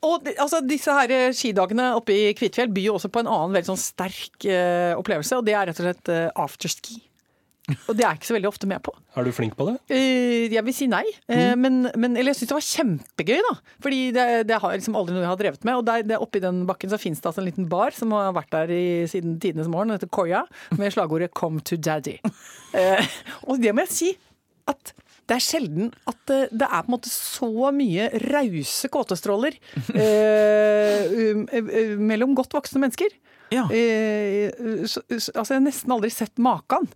Og 0.07 0.29
altså, 0.37 0.61
disse 0.62 0.95
her 0.95 1.11
eh, 1.11 1.35
skidagene 1.35 1.91
oppe 1.99 2.15
i 2.15 2.33
Kvitfjell 2.38 2.71
byr 2.71 2.93
jo 2.93 2.99
også 2.99 3.11
på 3.11 3.25
en 3.25 3.31
annen 3.33 3.57
veldig 3.57 3.73
sånn 3.73 3.81
sterk 3.83 4.47
uh, 4.47 4.95
opplevelse, 4.95 5.41
og 5.41 5.47
det 5.49 5.57
er 5.59 5.67
rett 5.67 5.81
og 5.81 5.88
slett 5.88 6.11
uh, 6.15 6.29
afterski. 6.45 7.00
Og 7.89 7.97
det 7.97 8.05
er 8.05 8.07
jeg 8.07 8.21
ikke 8.21 8.31
så 8.31 8.37
veldig 8.37 8.51
ofte 8.51 8.69
med 8.71 8.83
på. 8.85 8.95
Er 9.19 9.27
du 9.27 9.33
flink 9.35 9.57
på 9.59 9.67
det? 9.69 9.77
Uh, 9.91 10.47
jeg 10.53 10.65
vil 10.67 10.77
si 10.77 10.89
nei. 10.91 11.05
Mm. 11.29 11.61
men, 11.61 11.81
men, 11.95 12.17
eller 12.17 12.33
jeg 12.33 12.41
syns 12.41 12.53
det 12.53 12.59
var 12.59 12.69
kjempegøy, 12.69 13.41
da. 13.49 13.55
Fordi 13.85 14.01
det, 14.17 14.29
det 14.49 14.61
har 14.63 14.77
liksom 14.77 14.97
aldri 14.99 15.17
noe 15.17 15.25
jeg 15.25 15.33
har 15.33 15.43
drevet 15.43 15.67
med. 15.69 15.81
Og 15.81 15.89
der, 15.89 16.07
det, 16.09 16.21
oppi 16.25 16.43
den 16.45 16.63
bakken 16.69 16.93
så 16.93 17.01
fins 17.01 17.21
det 17.21 17.31
altså 17.31 17.45
en 17.45 17.51
liten 17.51 17.69
bar 17.71 17.97
som 17.97 18.15
har 18.17 18.33
vært 18.37 18.55
der 18.55 18.73
i, 18.75 18.87
siden 19.11 19.37
tidenes 19.43 19.71
morgen. 19.71 19.93
Den 19.93 20.01
heter 20.01 20.13
Koya, 20.13 20.45
med 20.79 20.95
slagordet 20.95 21.35
'Come 21.37 21.65
to 21.65 21.77
daddy'. 21.77 22.19
Uh, 22.73 23.05
og 23.49 23.61
det 23.63 23.75
må 23.75 23.87
jeg 23.87 23.95
si 23.95 24.15
at 24.69 24.95
det 25.29 25.37
er 25.37 25.45
sjelden 25.45 25.91
at 26.09 26.19
det, 26.29 26.41
det, 26.57 26.65
er 26.65 26.85
på 26.85 26.89
en 26.89 26.95
måte 26.95 27.11
så 27.13 27.71
mye 27.75 28.09
rause 28.33 28.89
kåtestråler 28.93 29.59
eh, 29.93 31.99
mellom 32.01 32.33
godt 32.39 32.57
voksne 32.57 32.81
mennesker. 32.81 33.13
Ja. 33.55 33.64
Så, 33.69 35.02
altså, 35.09 35.52
jeg 35.55 35.57
har 35.57 35.64
nesten 35.64 35.95
aldri 35.95 36.11
sett 36.12 36.40
maken. 36.43 36.88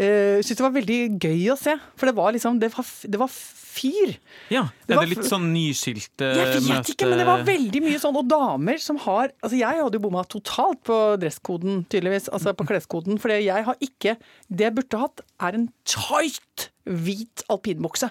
Jeg 0.00 0.38
uh, 0.38 0.40
syntes 0.40 0.56
det 0.56 0.64
var 0.64 0.76
veldig 0.78 0.98
gøy 1.20 1.40
å 1.52 1.56
se, 1.60 1.74
for 1.98 2.08
det 2.08 2.14
var 2.16 2.32
liksom 2.32 2.60
Det 2.62 2.70
var, 2.72 2.86
det 3.12 3.18
var 3.20 3.32
fyr. 3.34 4.14
Ja, 4.48 4.62
det 4.86 4.96
Er 4.96 5.02
det 5.02 5.10
litt 5.10 5.28
sånn 5.28 5.50
nyskilte 5.52 6.30
møte 6.30 6.54
Jeg 6.56 6.64
vet 6.68 6.92
ikke, 6.94 7.08
men 7.10 7.20
det 7.20 7.26
var 7.28 7.44
veldig 7.44 7.82
mye 7.84 8.00
sånn. 8.00 8.16
Og 8.16 8.30
damer 8.30 8.80
som 8.80 9.00
har 9.04 9.34
Altså, 9.42 9.58
jeg 9.58 9.82
hadde 9.82 10.00
jo 10.00 10.04
bomma 10.06 10.24
totalt 10.24 10.80
på 10.88 10.96
dresskoden, 11.20 11.84
tydeligvis. 11.92 12.30
Altså 12.32 12.54
på 12.56 12.68
kleskoden. 12.70 13.20
For 13.20 13.34
jeg 13.34 13.66
har 13.68 13.84
ikke 13.84 14.16
Det 14.48 14.70
jeg 14.70 14.76
burde 14.78 15.02
hatt, 15.04 15.24
er 15.42 15.58
en 15.58 15.68
tight 15.88 16.70
hvit 16.88 17.44
alpinbukse. 17.52 18.08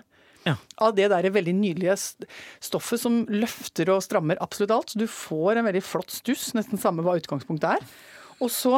Ja. 0.50 0.56
Av 0.86 0.96
det 0.98 1.10
der 1.12 1.30
veldig 1.34 1.56
nydelige 1.58 1.98
stoffet 2.64 3.02
som 3.02 3.22
løfter 3.32 3.92
og 3.94 4.04
strammer 4.06 4.40
absolutt 4.44 4.76
alt. 4.76 4.94
Så 4.94 5.02
du 5.02 5.08
får 5.10 5.60
en 5.60 5.70
veldig 5.70 5.84
flott 5.86 6.14
stuss, 6.14 6.52
nesten 6.58 6.82
samme 6.82 7.06
hva 7.06 7.18
utgangspunktet 7.20 7.78
er. 7.78 7.86
Og 8.40 8.52
så 8.54 8.78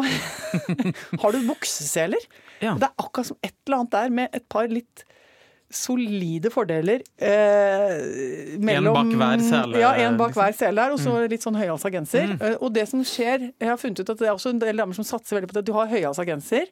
har 1.21 1.35
du 1.35 1.47
bukseseler. 1.47 2.29
Ja. 2.61 2.75
Det 2.77 2.89
er 2.89 2.93
akkurat 2.97 3.31
som 3.31 3.41
et 3.41 3.55
eller 3.65 3.81
annet 3.81 3.95
der 3.97 4.13
med 4.21 4.37
et 4.37 4.47
par 4.51 4.69
litt 4.71 5.05
solide 5.71 6.51
fordeler 6.51 6.99
eh, 7.15 8.57
mellom 8.59 8.91
En 8.91 9.13
bak 9.13 9.13
hver 9.21 9.43
sele? 9.45 9.79
Ja, 9.79 9.93
en 10.03 10.17
bak 10.19 10.35
hver 10.35 10.55
sele 10.57 10.83
her, 10.83 10.95
og 10.95 10.99
så 10.99 11.13
mm. 11.15 11.29
litt 11.31 11.45
sånn 11.45 11.57
høyhalsa 11.57 11.91
genser. 11.93 12.33
Mm. 12.33 12.41
Eh, 12.43 12.57
og 12.59 12.73
det 12.75 12.85
som 12.91 13.03
skjer, 13.07 13.47
jeg 13.55 13.69
har 13.69 13.79
funnet 13.79 14.03
ut 14.03 14.11
at 14.11 14.19
det 14.19 14.27
er 14.27 14.35
også 14.35 14.51
en 14.51 14.61
del 14.61 14.83
damer 14.83 14.97
som 14.97 15.07
satser 15.07 15.39
veldig 15.39 15.51
på 15.51 15.57
det. 15.59 15.65
Du 15.69 15.73
har 15.77 15.89
høyhalsa 15.91 16.27
genser, 16.27 16.67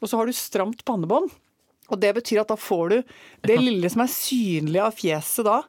og 0.00 0.10
så 0.10 0.18
har 0.18 0.28
du 0.28 0.36
stramt 0.36 0.82
pannebånd. 0.88 1.30
Og 1.92 2.00
det 2.00 2.14
betyr 2.16 2.42
at 2.42 2.50
da 2.50 2.56
får 2.56 2.94
du 2.94 2.96
det 3.44 3.58
lille 3.60 3.90
som 3.92 4.04
er 4.04 4.10
synlig 4.12 4.80
av 4.80 4.96
fjeset 4.96 5.44
da, 5.46 5.60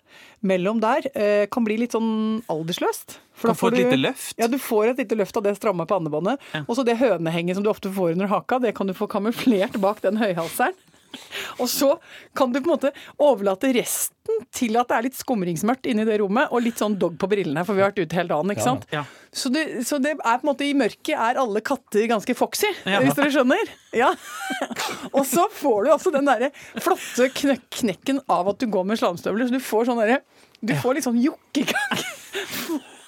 mellom 0.48 0.80
der, 0.84 1.10
eh, 1.14 1.46
kan 1.52 1.66
bli 1.68 1.78
litt 1.82 1.96
sånn 1.96 2.42
aldersløst. 2.52 3.20
For 3.34 3.52
kan 3.52 3.60
få 3.60 3.72
et 3.74 3.82
lite 3.82 4.00
løft? 4.00 4.38
Ja, 4.40 4.48
du 4.48 4.58
får 4.62 4.94
et 4.94 5.04
lite 5.04 5.18
løft 5.20 5.38
av 5.40 5.44
det 5.44 5.56
stramme 5.58 5.86
pannebåndet. 5.90 6.40
Ja. 6.54 6.64
Og 6.68 6.78
så 6.78 6.86
det 6.88 7.00
hønehenget 7.02 7.58
som 7.58 7.66
du 7.66 7.72
ofte 7.72 7.92
får 7.92 8.16
under 8.16 8.32
haka, 8.32 8.62
det 8.64 8.76
kan 8.78 8.88
du 8.88 8.96
få 8.96 9.10
kamuflert 9.12 9.76
bak 9.84 10.04
den 10.06 10.22
høyhalseren. 10.22 10.78
Og 11.60 11.70
så 11.72 11.94
kan 12.38 12.54
du 12.54 12.60
på 12.60 12.68
en 12.68 12.74
måte 12.76 12.92
overlate 13.22 13.74
resten 13.76 14.46
til 14.56 14.78
at 14.80 14.90
det 14.90 14.98
er 14.98 15.06
litt 15.08 15.18
skumringsmørkt 15.18 15.90
inni 15.92 16.06
det 16.08 16.18
rommet, 16.22 16.52
og 16.52 16.64
litt 16.64 16.80
sånn 16.80 16.96
dog 17.00 17.18
på 17.20 17.30
brillene, 17.32 17.66
for 17.68 17.76
vi 17.76 17.84
har 17.84 17.92
vært 17.92 18.04
ute 18.06 18.18
hele 18.18 18.32
dagen, 18.32 18.54
ikke 18.54 18.66
sant. 18.66 18.88
Ja. 18.94 19.04
Så, 19.34 19.52
det, 19.54 19.66
så, 19.88 20.00
det, 20.04 20.16
er 20.16 20.40
på 20.40 20.46
en 20.46 20.52
måte 20.52 20.68
i 20.68 20.74
mørket 20.78 21.14
er 21.18 21.40
alle 21.42 21.64
katter 21.66 22.08
ganske 22.12 22.36
foxy, 22.38 22.72
ja. 22.88 23.02
hvis 23.04 23.18
dere 23.20 23.34
skjønner. 23.34 23.74
Ja. 23.94 24.14
Og 25.12 25.26
så 25.30 25.48
får 25.54 25.86
du 25.86 25.94
altså 25.94 26.14
den 26.14 26.30
derre 26.30 26.54
flotte 26.82 27.30
knek 27.42 27.68
knekken 27.74 28.24
av 28.32 28.54
at 28.54 28.62
du 28.62 28.68
går 28.72 28.88
med 28.88 29.02
slamstøvler, 29.02 29.50
så 29.50 29.60
du 29.60 29.64
får 29.64 29.90
sånn 29.90 30.02
derre 30.02 30.22
Du 30.64 30.74
får 30.80 30.98
litt 30.98 31.08
sånn 31.08 31.20
jokkegang. 31.22 32.04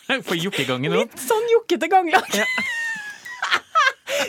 Får 0.05 0.37
jokkegangen 0.37 0.93
òg? 0.93 1.07
Litt 1.09 1.21
sånn 1.23 1.47
jokkete 1.49 1.87
ganglag. 1.89 2.27
Ja. 2.37 2.45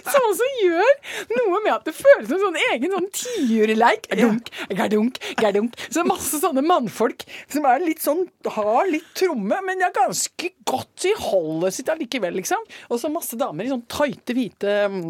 Som 0.06 0.28
også 0.30 0.48
gjør 0.62 0.92
noe 1.36 1.60
med 1.64 1.72
at 1.74 1.86
det 1.88 1.94
føles 1.96 2.28
som 2.30 2.42
sånn 2.42 2.58
egen 2.72 2.94
sånn 2.94 3.08
tiurleik. 3.16 4.08
Gardunk, 4.10 4.50
gardunk, 4.78 5.20
gardunk. 5.40 5.78
Så 5.88 6.00
det 6.00 6.08
masse 6.08 6.40
sånne 6.42 6.64
mannfolk 6.66 7.26
som 7.52 7.68
er 7.68 7.84
litt 7.84 8.02
sånn, 8.04 8.24
har 8.56 8.90
litt 8.90 9.08
tromme, 9.18 9.60
men 9.66 9.80
de 9.80 9.88
er 9.88 9.96
ganske 9.96 10.52
godt 10.68 11.08
i 11.08 11.14
holdet 11.26 11.78
sitt 11.78 11.92
allikevel, 11.92 12.36
liksom. 12.40 12.62
Og 12.90 13.00
så 13.02 13.12
masse 13.12 13.38
damer 13.40 13.66
i 13.66 13.72
sånn 13.72 13.86
tighte, 13.90 14.36
hvite 14.36 14.76
um, 14.90 15.00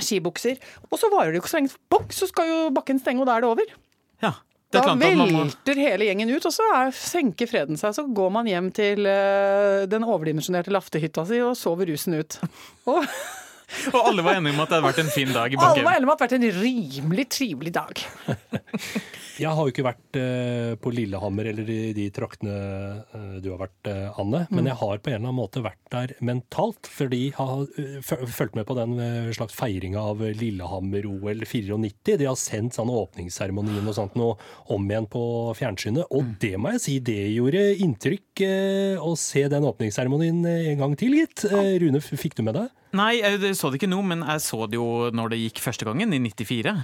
skibukser. 0.00 0.60
Og 0.90 1.00
så 1.00 1.10
varer 1.12 1.32
det 1.32 1.40
jo 1.40 1.44
ikke 1.44 1.54
så 1.54 1.60
lenge, 1.60 1.74
bok, 1.92 2.14
så 2.14 2.28
skal 2.30 2.50
jo 2.50 2.60
bakken 2.76 3.02
stenge, 3.02 3.22
og 3.22 3.30
da 3.30 3.36
er 3.38 3.44
det 3.44 3.52
over. 3.52 3.74
Ja. 4.24 4.36
Da 4.70 4.92
velter 4.94 5.78
hele 5.82 6.06
gjengen 6.06 6.30
ut, 6.30 6.44
og 6.46 6.54
så 6.54 6.66
er, 6.76 6.92
senker 6.94 7.48
freden 7.50 7.78
seg. 7.80 7.94
Så 7.96 8.04
går 8.14 8.30
man 8.36 8.46
hjem 8.46 8.68
til 8.74 9.02
uh, 9.02 9.82
den 9.90 10.06
overdimensjonerte 10.06 10.70
laftehytta 10.74 11.24
si 11.26 11.40
og 11.42 11.56
sover 11.58 11.90
rusen 11.90 12.20
ut. 12.20 12.38
Og 12.90 13.02
Og 13.94 14.00
alle 14.02 14.24
var 14.26 14.38
enige 14.38 14.54
om 14.56 14.62
at 14.64 14.72
det 14.72 14.78
hadde 14.78 14.88
vært 14.88 15.02
en 15.04 15.14
fin 15.14 15.32
dag 15.34 15.52
i 15.52 15.58
Alle 15.60 15.86
var 15.86 15.96
enige 15.96 16.08
om 16.08 16.14
at 16.14 16.22
det 16.22 16.28
hadde 16.28 16.40
vært 16.40 16.58
en 16.58 16.62
rimelig 16.64 17.26
trivelig 17.38 17.74
dag. 17.76 18.04
Jeg 19.40 19.56
har 19.56 19.64
jo 19.64 19.72
ikke 19.72 19.86
vært 19.86 20.16
uh, 20.20 20.74
på 20.80 20.90
Lillehammer 20.92 21.48
eller 21.48 21.68
i 21.72 21.92
de 21.96 22.06
traktene 22.12 22.56
uh, 23.14 23.36
du 23.40 23.48
har 23.54 23.62
vært, 23.62 23.88
uh, 23.88 24.18
Anne. 24.20 24.42
Men 24.50 24.66
mm. 24.66 24.68
jeg 24.68 24.78
har 24.82 25.00
på 25.00 25.10
en 25.10 25.16
eller 25.16 25.22
annen 25.30 25.38
måte 25.38 25.62
vært 25.64 25.80
der 25.94 26.12
mentalt. 26.26 26.90
Fordi 26.92 27.22
jeg 27.30 27.36
har 27.38 28.26
fulgt 28.28 28.58
med 28.58 28.66
på 28.68 28.76
den 28.76 28.98
slags 29.36 29.56
feiringa 29.56 30.02
av 30.12 30.20
Lillehammer-OL 30.36 31.46
94. 31.46 32.18
De 32.20 32.28
har 32.28 32.36
sendt 32.40 32.76
sånn 32.76 32.92
åpningsseremonien 32.92 33.86
og 33.86 33.96
sånt 33.96 34.18
noe 34.20 34.36
om 34.74 34.84
igjen 34.90 35.08
på 35.10 35.22
fjernsynet. 35.56 36.10
Og 36.10 36.26
mm. 36.26 36.34
det 36.44 36.52
må 36.60 36.74
jeg 36.76 36.84
si, 36.84 36.98
det 37.04 37.22
gjorde 37.32 37.64
inntrykk 37.86 38.44
å 39.00 39.14
se 39.18 39.46
den 39.52 39.68
åpningsseremonien 39.68 40.44
en 40.50 40.84
gang 40.84 40.98
til, 41.00 41.16
gitt. 41.22 41.46
Rune, 41.50 42.02
fikk 42.04 42.36
du 42.36 42.44
med 42.44 42.58
deg? 42.60 42.68
Nei, 42.96 43.20
jeg 43.22 43.54
så 43.54 43.70
det 43.70 43.80
ikke 43.80 43.90
nå, 43.90 44.00
men 44.02 44.24
jeg 44.26 44.42
så 44.42 44.64
det 44.70 44.80
jo 44.80 45.10
når 45.14 45.34
det 45.34 45.42
gikk 45.44 45.62
første 45.62 45.86
gangen, 45.86 46.14
i 46.14 46.18
94. 46.22 46.74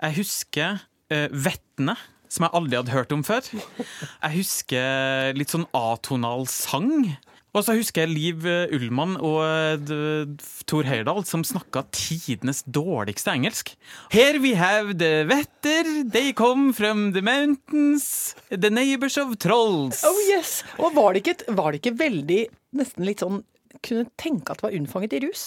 Jeg 0.00 0.16
husker 0.16 0.80
uh, 0.82 1.28
vettene, 1.30 1.96
som 2.30 2.46
jeg 2.46 2.56
aldri 2.58 2.78
hadde 2.78 2.94
hørt 2.94 3.14
om 3.14 3.22
før. 3.26 3.46
Jeg 3.50 4.32
husker 4.36 5.34
litt 5.38 5.54
sånn 5.54 5.68
atonal 5.76 6.46
sang. 6.50 7.10
Og 7.50 7.64
så 7.66 7.74
husker 7.74 8.04
jeg 8.04 8.12
Liv 8.14 8.44
eh, 8.46 8.70
Ullmann 8.76 9.16
og 9.18 9.88
Tor 9.90 10.60
Thor 10.70 10.86
Heyerdahl 10.86 11.24
som 11.26 11.42
snakka 11.42 11.82
tidenes 11.90 12.62
dårligste 12.62 13.34
engelsk. 13.34 13.72
Here 14.14 14.38
we 14.38 14.52
have 14.54 14.94
the 15.00 15.24
vetter, 15.26 15.88
they 16.06 16.30
come 16.30 16.70
from 16.72 17.10
the 17.16 17.24
mountains, 17.26 18.36
the 18.50 18.70
neighbors 18.70 19.18
of 19.18 19.34
trolls. 19.42 20.04
Oh 20.06 20.22
yes! 20.30 20.60
Og 20.78 20.94
var 20.94 21.14
det 21.14 21.24
ikke, 21.24 21.56
var 21.58 21.72
det 21.72 21.82
ikke 21.82 21.98
veldig 21.98 22.42
Nesten 22.78 23.02
litt 23.02 23.18
sånn 23.24 23.40
kunne 23.86 24.06
tenke 24.20 24.52
at 24.52 24.60
det 24.60 24.66
var 24.66 24.76
unnfanget 24.76 25.16
i 25.16 25.22
rus. 25.24 25.44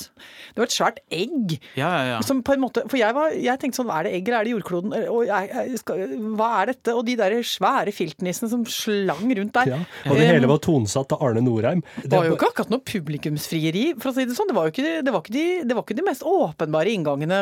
Det 0.54 0.62
var 0.62 0.70
et 0.70 0.76
svært 0.76 1.00
egg. 1.14 1.56
Ja, 1.78 1.90
ja, 1.90 2.04
ja. 2.14 2.20
Som 2.26 2.42
på 2.46 2.56
en 2.56 2.64
måte, 2.64 2.86
for 2.90 3.00
jeg, 3.00 3.16
var, 3.16 3.34
jeg 3.38 3.62
tenkte 3.62 3.82
sånn, 3.82 3.92
er 3.94 4.08
det 4.08 4.14
egg 4.18 4.30
eller 4.30 4.40
er 4.40 4.48
det 4.48 4.54
jordkloden? 4.56 4.96
Og 5.14 5.26
jeg, 5.30 5.80
skal, 5.82 6.04
hva 6.40 6.50
er 6.62 6.74
dette? 6.74 6.96
Og 6.98 7.06
de 7.08 7.18
der 7.20 7.38
svære 7.48 7.94
filtnissene 7.96 8.52
som 8.52 8.66
slang 8.70 9.32
rundt 9.40 9.56
der. 9.58 9.74
Ja, 9.76 9.80
og 10.10 10.20
det 10.20 10.30
hele 10.30 10.50
var 10.50 10.62
tonesatt 10.64 11.16
av 11.16 11.24
Arne 11.26 11.44
Norheim. 11.46 11.84
Det 12.02 12.12
var 12.14 12.30
jo 12.30 12.38
ikke 12.38 12.52
akkurat 12.54 12.74
noe 12.74 12.84
publikumsfrieri, 12.88 13.86
for 14.00 14.12
å 14.12 14.16
si 14.18 14.28
det 14.30 14.38
sånn. 14.38 14.52
Det 14.52 14.58
var 14.58 14.70
jo 14.70 14.76
ikke, 14.76 14.96
det 15.06 15.14
var 15.16 15.26
ikke, 15.26 15.36
de, 15.36 15.46
det 15.68 15.78
var 15.78 15.88
ikke 15.88 16.00
de 16.00 16.08
mest 16.08 16.28
åpenbare 16.28 16.94
inngangene, 16.94 17.42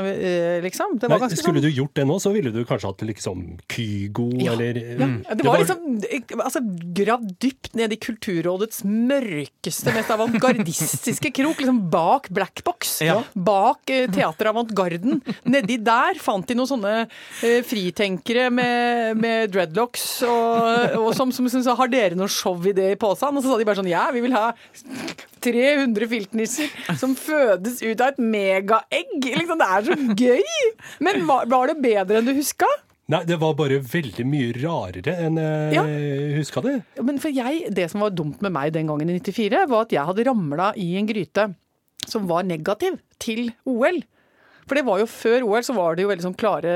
liksom. 0.65 0.97
Det 1.01 1.12
var 1.12 1.21
Nei, 1.21 1.32
skulle 1.34 1.62
sånn, 1.62 1.69
du 1.69 1.82
gjort 1.82 1.95
det 1.97 2.08
nå, 2.10 2.19
så 2.21 2.34
ville 2.36 2.54
du 2.54 2.62
kanskje 2.67 2.91
hatt 2.91 3.06
liksom 3.08 3.43
Kygo 3.71 4.30
eller 4.36 4.77
ja, 4.82 5.08
mm. 5.08 5.17
det, 5.38 5.45
var 5.45 5.62
liksom 5.62 6.41
altså, 6.41 6.62
gravd 6.97 7.34
dypt 7.43 7.73
ned 7.77 7.95
i 7.95 7.99
Kulturrådets 8.01 8.84
mørkeste, 8.88 9.93
mest 9.95 10.13
avantgardiste 10.13 10.81
mystiske 10.82 11.32
krok, 11.36 11.62
liksom 11.62 11.80
bak 11.94 12.30
Blackbox. 12.34 12.94
Ja. 13.06 13.20
Bak 13.34 13.89
eh, 13.94 14.08
Teater 14.12 14.52
Avantgarden. 14.52 15.22
Nedi 15.48 15.78
der 15.82 16.20
fant 16.22 16.48
de 16.50 16.58
noen 16.58 16.70
sånne 16.70 16.94
eh, 17.06 17.62
fritenkere 17.67 18.50
med, 18.54 19.22
med 19.22 19.54
dreadlocks 19.54 20.06
og, 20.28 20.98
og 21.00 21.12
som, 21.17 21.34
som 21.36 21.50
syntes 21.52 21.70
har 21.78 21.91
dere 21.91 22.17
noe 22.17 22.32
showidé 22.32 22.91
i 22.96 23.00
posen? 23.00 23.38
Og 23.38 23.46
så 23.46 23.54
sa 23.54 23.60
de 23.60 23.67
bare 23.67 23.82
sånn 23.82 23.91
ja, 23.91 24.08
vi 24.13 24.24
vil 24.26 24.36
ha 24.36 24.52
300 25.41 26.12
filtnisser 26.12 26.72
som 27.00 27.15
fødes 27.17 27.82
ut 27.82 28.02
av 28.02 28.13
et 28.13 28.22
megaegg. 28.22 29.17
Liksom, 29.26 29.62
det 29.62 29.70
er 29.72 29.89
så 29.89 30.00
gøy! 30.26 30.72
Men 31.04 31.26
var, 31.30 31.50
var 31.52 31.72
det 31.72 31.82
bedre 31.84 32.22
enn 32.22 32.30
du 32.30 32.36
huska? 32.38 32.70
Nei, 33.12 33.24
det 33.28 33.38
var 33.41 33.58
bare 33.60 33.82
veldig 33.84 34.24
mye 34.28 34.54
rarere 34.56 35.15
enn 35.26 35.39
jeg 35.41 35.76
ja. 35.76 35.84
huska 36.38 36.63
det. 36.63 36.78
Men 37.04 37.19
for 37.19 37.34
jeg, 37.36 37.65
Det 37.76 37.89
som 37.91 38.06
var 38.06 38.13
dumt 38.15 38.39
med 38.45 38.54
meg 38.56 38.71
den 38.76 38.88
gangen 38.88 39.12
i 39.12 39.17
94, 39.19 39.65
var 39.67 39.88
at 39.88 39.95
jeg 39.95 40.08
hadde 40.08 40.28
ramla 40.30 40.71
i 40.80 40.93
en 41.00 41.10
gryte 41.10 41.50
som 42.08 42.28
var 42.30 42.47
negativ 42.47 42.97
til 43.21 43.52
OL. 43.67 44.00
For 44.67 44.78
det 44.78 44.84
var 44.88 45.02
jo 45.02 45.08
før 45.10 45.45
OL, 45.47 45.63
så 45.65 45.76
var 45.76 45.97
det 45.97 46.06
jo 46.06 46.12
veldig 46.12 46.26
sånn 46.28 46.38
klare 46.39 46.71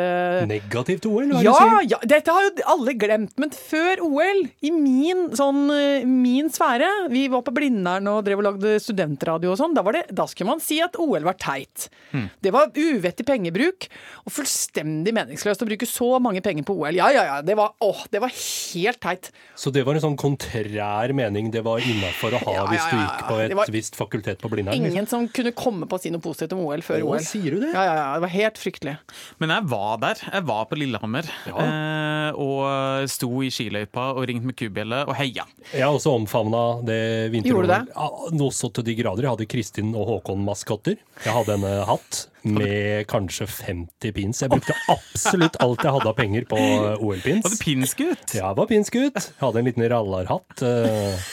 Negativt 0.50 1.06
OL, 1.10 1.30
hva 1.32 1.40
er 1.40 1.44
det 1.44 1.46
ja, 1.46 1.54
du 1.54 1.76
sier? 1.76 1.90
ja, 1.94 2.00
dette 2.16 2.36
har 2.36 2.48
jo 2.48 2.66
alle 2.76 2.96
glemt, 3.00 3.36
men 3.42 3.54
før 3.56 4.02
OL, 4.06 4.42
i 4.66 4.72
min, 4.74 5.28
sånn, 5.38 5.62
eh, 5.74 6.08
min 6.10 6.50
sfære 6.54 6.90
Vi 7.14 7.26
var 7.32 7.44
på 7.46 7.54
Blindern 7.56 8.10
og 8.12 8.24
drev 8.28 8.42
og 8.42 8.48
lagde 8.50 8.76
studentradio 8.84 9.54
og 9.54 9.60
sånn. 9.60 9.76
Da, 9.78 9.84
da 10.12 10.28
skulle 10.30 10.54
man 10.54 10.64
si 10.64 10.80
at 10.84 10.98
OL 11.02 11.24
var 11.26 11.38
teit. 11.42 11.88
Det 12.42 12.52
var 12.54 12.72
uvettig 12.76 13.26
pengebruk 13.28 13.88
og 14.26 14.34
fullstendig 14.34 15.14
meningsløst 15.16 15.64
å 15.64 15.68
bruke 15.68 15.88
så 15.90 16.16
mange 16.24 16.42
penger 16.46 16.66
på 16.68 16.76
OL. 16.78 16.96
Ja, 16.98 17.10
ja, 17.14 17.26
ja. 17.30 17.38
Det 17.46 17.56
var, 17.60 17.74
åh, 17.84 18.04
det 18.12 18.22
var 18.24 18.32
helt 18.34 19.02
teit. 19.04 19.32
Så 19.60 19.72
det 19.76 19.84
var 19.88 19.98
en 19.98 20.04
sånn 20.04 20.18
kontrær 20.20 21.14
mening 21.16 21.52
det 21.54 21.64
var 21.66 21.84
innafor 21.84 22.36
å 22.38 22.42
ha 22.46 22.56
Ja, 22.56 22.66
hvis 22.72 22.86
du 22.90 22.96
ja, 22.96 23.02
ja, 23.02 23.06
gikk 23.06 23.28
på 23.30 23.40
et 23.44 23.74
visst 23.76 23.98
fakultet 24.00 24.42
på 24.42 24.52
Blindern? 24.52 24.76
liksom? 24.80 24.92
Ingen 24.94 25.10
som 25.12 25.28
kunne 25.36 25.52
komme 25.56 25.90
på 25.90 26.00
å 26.00 26.02
si 26.02 26.12
noe 26.14 26.24
positivt 26.24 26.56
om 26.56 26.64
OL 26.66 26.84
før 26.86 27.04
Å, 27.04 27.12
OL. 27.16 27.26
sier 27.26 27.58
du 27.58 27.66
det? 27.66 27.74
Ja, 27.76 27.84
ja, 27.84 27.96
ja. 28.00 28.06
Det 28.16 28.24
var 28.26 28.32
helt 28.34 28.60
fryktelig. 28.62 28.96
Men 29.44 29.52
jeg 29.52 29.68
var 29.72 29.98
der. 30.02 30.22
Jeg 30.32 30.48
var 30.48 30.68
på 30.70 30.78
Lillehammer. 30.80 31.28
Eh, 31.52 32.40
og 32.40 33.10
sto 33.12 33.30
i 33.44 33.52
skiløypa 33.54 34.08
og 34.16 34.24
ringte 34.30 34.48
med 34.50 34.58
kubjelle 34.60 35.02
og 35.06 35.16
heia. 35.20 35.44
Jeg 35.74 35.84
har 35.84 35.92
også 35.94 36.16
omfavna 36.16 36.64
det 36.88 37.02
vinter 37.34 37.52
Gjorde 37.52 37.68
du 37.68 37.74
det? 37.74 37.82
Ja, 37.92 38.08
Noe 38.40 38.56
så 38.56 38.72
til 38.74 38.88
de 38.88 38.96
grader. 38.98 39.28
Jeg 39.28 39.36
hadde 39.36 39.50
Kristin 39.52 39.92
og 39.98 40.08
Håkon-maskotter. 40.14 40.98
Jeg 41.26 41.36
hadde 41.36 41.60
en 41.60 41.68
eh, 41.70 41.84
hatt 41.90 42.26
med 42.46 43.08
kanskje 43.10 43.48
50 43.50 44.14
pins. 44.14 44.42
Jeg 44.44 44.52
brukte 44.54 44.76
absolutt 44.94 45.58
alt 45.66 45.82
jeg 45.82 45.96
hadde 45.96 46.12
av 46.12 46.18
penger 46.18 46.46
på 46.50 46.60
eh, 46.62 47.02
OL-pins. 47.02 47.44
Var 47.46 47.56
du 47.56 47.62
pinsgutt? 47.64 48.36
Ja, 48.38 48.52
jeg 48.52 48.60
var 48.60 48.70
pinsgutt. 48.70 49.18
Jeg 49.34 49.42
hadde 49.42 49.62
en 49.64 49.70
liten 49.70 49.88
rallarhatt 49.92 50.66
eh, 50.66 51.26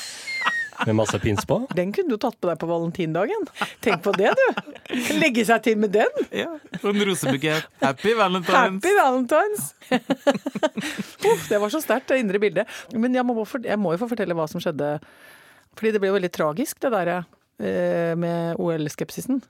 med 0.87 0.97
masse 0.99 1.19
pins 1.23 1.47
på. 1.49 1.59
Den 1.77 1.93
kunne 1.95 2.13
du 2.13 2.21
tatt 2.21 2.39
på 2.41 2.49
deg 2.51 2.59
på 2.61 2.69
valentindagen. 2.71 3.47
Tenk 3.85 4.03
på 4.05 4.15
det, 4.17 4.33
du. 4.39 4.47
Legge 5.21 5.45
seg 5.49 5.63
til 5.67 5.79
med 5.81 5.95
den. 5.95 6.23
Ja. 6.35 6.51
Og 6.83 6.89
en 6.93 7.05
rosebukett. 7.09 7.69
Happy 7.83 8.15
Valentine's. 8.19 8.57
Happy 8.57 8.95
Valentines! 8.99 9.69
Uff, 11.33 11.49
det 11.49 11.61
var 11.63 11.73
så 11.73 11.83
sterkt, 11.83 12.11
det 12.11 12.21
indre 12.23 12.41
bildet. 12.43 12.71
Men 12.95 13.15
jeg 13.15 13.27
må, 13.27 13.37
jeg 13.43 13.79
må 13.81 13.95
jo 13.95 14.03
få 14.03 14.11
fortelle 14.11 14.37
hva 14.39 14.49
som 14.51 14.63
skjedde. 14.63 14.95
Fordi 15.79 15.95
det 15.95 16.03
ble 16.03 16.13
jo 16.13 16.17
veldig 16.19 16.33
tragisk, 16.35 16.81
det 16.85 16.93
der 16.95 17.13
eh, 17.17 18.13
med 18.19 18.61
OL-skepsisen. 18.61 19.43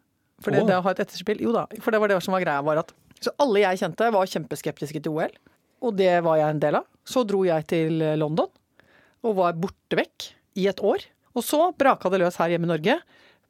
For 0.42 0.54
det, 0.54 0.66
det 0.68 0.74
å 0.78 0.82
ha 0.82 0.90
et 0.90 1.00
etterspill 1.04 1.38
Jo 1.44 1.52
da, 1.54 1.68
for 1.84 1.94
det 1.94 2.00
var 2.02 2.10
det 2.10 2.16
som 2.24 2.34
var 2.34 2.42
greia, 2.42 2.64
var 2.66 2.80
at 2.80 2.88
Så 3.22 3.30
alle 3.38 3.60
jeg 3.62 3.78
kjente, 3.78 4.08
var 4.10 4.30
kjempeskeptiske 4.30 5.02
til 5.04 5.14
OL. 5.14 5.34
Og 5.82 5.94
det 5.98 6.16
var 6.26 6.40
jeg 6.40 6.54
en 6.56 6.62
del 6.62 6.78
av. 6.80 6.86
Så 7.06 7.22
dro 7.26 7.44
jeg 7.46 7.66
til 7.70 8.02
London 8.18 8.50
og 9.22 9.36
var 9.38 9.58
borte 9.58 9.98
vekk 9.98 10.32
i 10.58 10.66
et 10.70 10.80
år. 10.82 11.04
Og 11.36 11.44
så 11.46 11.68
braka 11.78 12.10
det 12.12 12.22
løs 12.22 12.38
her 12.40 12.54
hjemme 12.54 12.68
i 12.68 12.74
Norge. 12.74 12.98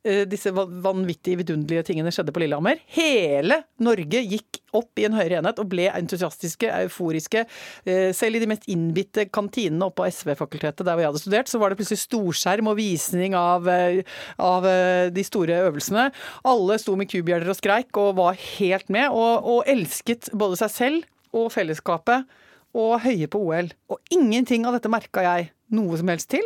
Eh, 0.02 0.24
Disse 0.26 0.50
vanvittige, 0.50 1.38
vidunderlige 1.38 1.84
tingene 1.86 2.10
skjedde 2.10 2.32
på 2.34 2.40
Lillehammer. 2.42 2.80
Hele 2.90 3.60
Norge 3.86 4.22
gikk 4.26 4.58
opp 4.74 4.98
i 4.98 5.04
en 5.06 5.14
høyere 5.14 5.38
enhet 5.38 5.60
og 5.62 5.68
ble 5.70 5.84
entusiastiske, 5.92 6.66
euforiske. 6.82 7.44
Eh, 7.86 8.10
Selv 8.16 8.34
i 8.34 8.40
de 8.42 8.48
mest 8.50 8.66
innbitte 8.72 9.28
kantinene 9.30 9.86
oppe 9.86 10.02
på 10.02 10.08
SV-fakultetet, 10.10 10.82
der 10.82 10.96
hvor 10.96 11.04
jeg 11.04 11.12
hadde 11.12 11.22
studert, 11.22 11.52
så 11.52 11.60
var 11.62 11.70
det 11.70 11.78
plutselig 11.78 12.02
storskjerm 12.02 12.70
og 12.72 12.78
visning 12.80 13.36
av, 13.38 13.68
eh, 13.70 14.02
av 14.42 14.66
de 15.14 15.24
store 15.26 15.60
øvelsene. 15.68 16.08
Alle 16.50 16.78
sto 16.82 16.96
med 16.98 17.10
kubjeller 17.12 17.52
og 17.52 17.60
skreik 17.60 18.02
og 18.02 18.16
var 18.18 18.34
helt 18.58 18.90
med, 18.90 19.10
og, 19.10 19.46
og 19.46 19.70
elsket 19.70 20.32
både 20.34 20.58
seg 20.64 20.74
selv 20.74 21.06
og 21.32 21.52
fellesskapet 21.54 22.26
og 22.74 22.98
høye 23.04 23.28
på 23.30 23.38
OL. 23.38 23.70
Og 23.92 24.00
ingenting 24.10 24.66
av 24.66 24.74
dette 24.74 24.90
merka 24.90 25.22
jeg 25.22 25.52
noe 25.70 25.96
som 26.00 26.10
helst 26.10 26.32
til. 26.34 26.44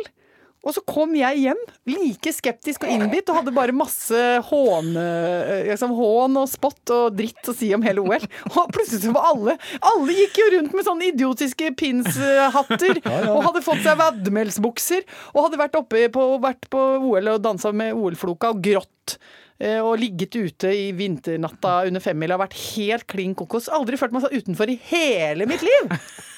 Og 0.65 0.73
så 0.75 0.81
kom 0.89 1.13
jeg 1.15 1.37
hjem 1.45 1.59
like 1.87 2.31
skeptisk 2.35 2.83
og 2.83 2.89
innbitt 2.91 3.29
og 3.31 3.37
hadde 3.39 3.53
bare 3.55 3.75
masse 3.77 4.19
hån, 4.49 4.89
eh, 4.99 5.67
liksom, 5.69 5.93
hån 5.95 6.35
og 6.41 6.49
spott 6.51 6.91
og 6.91 7.15
dritt 7.15 7.47
å 7.47 7.55
si 7.55 7.69
om 7.77 7.85
hele 7.85 8.01
OL. 8.03 8.25
Og 8.51 8.73
plutselig 8.75 9.05
så 9.05 9.13
var 9.15 9.29
alle 9.29 9.55
Alle 9.79 10.15
gikk 10.17 10.41
jo 10.41 10.49
rundt 10.57 10.75
med 10.75 10.87
sånne 10.89 11.09
idiotiske 11.13 11.71
pinshatter 11.79 12.99
og 13.31 13.41
hadde 13.47 13.63
fått 13.63 13.83
seg 13.85 13.99
vadmelsbukser 14.01 15.05
og 15.33 15.43
hadde 15.47 15.61
vært 15.61 15.79
oppe 15.79 16.07
på, 16.11 16.27
vært 16.43 16.67
på 16.73 16.85
OL 17.13 17.31
og 17.37 17.43
dansa 17.45 17.71
med 17.71 17.95
OL-floka 17.95 18.51
og 18.55 18.63
grått. 18.65 19.17
eh, 19.63 19.79
Og 19.79 19.95
ligget 20.01 20.35
ute 20.35 20.73
i 20.73 20.89
vinternatta 20.97 21.83
under 21.87 22.03
femmila 22.03 22.35
og 22.35 22.43
vært 22.47 22.59
helt 22.75 23.07
klin 23.07 23.37
kokos. 23.37 23.69
Aldri 23.71 23.95
følt 24.01 24.11
meg 24.17 24.25
så 24.25 24.33
utenfor 24.35 24.73
i 24.73 24.81
hele 24.91 25.47
mitt 25.47 25.63
liv! 25.63 25.95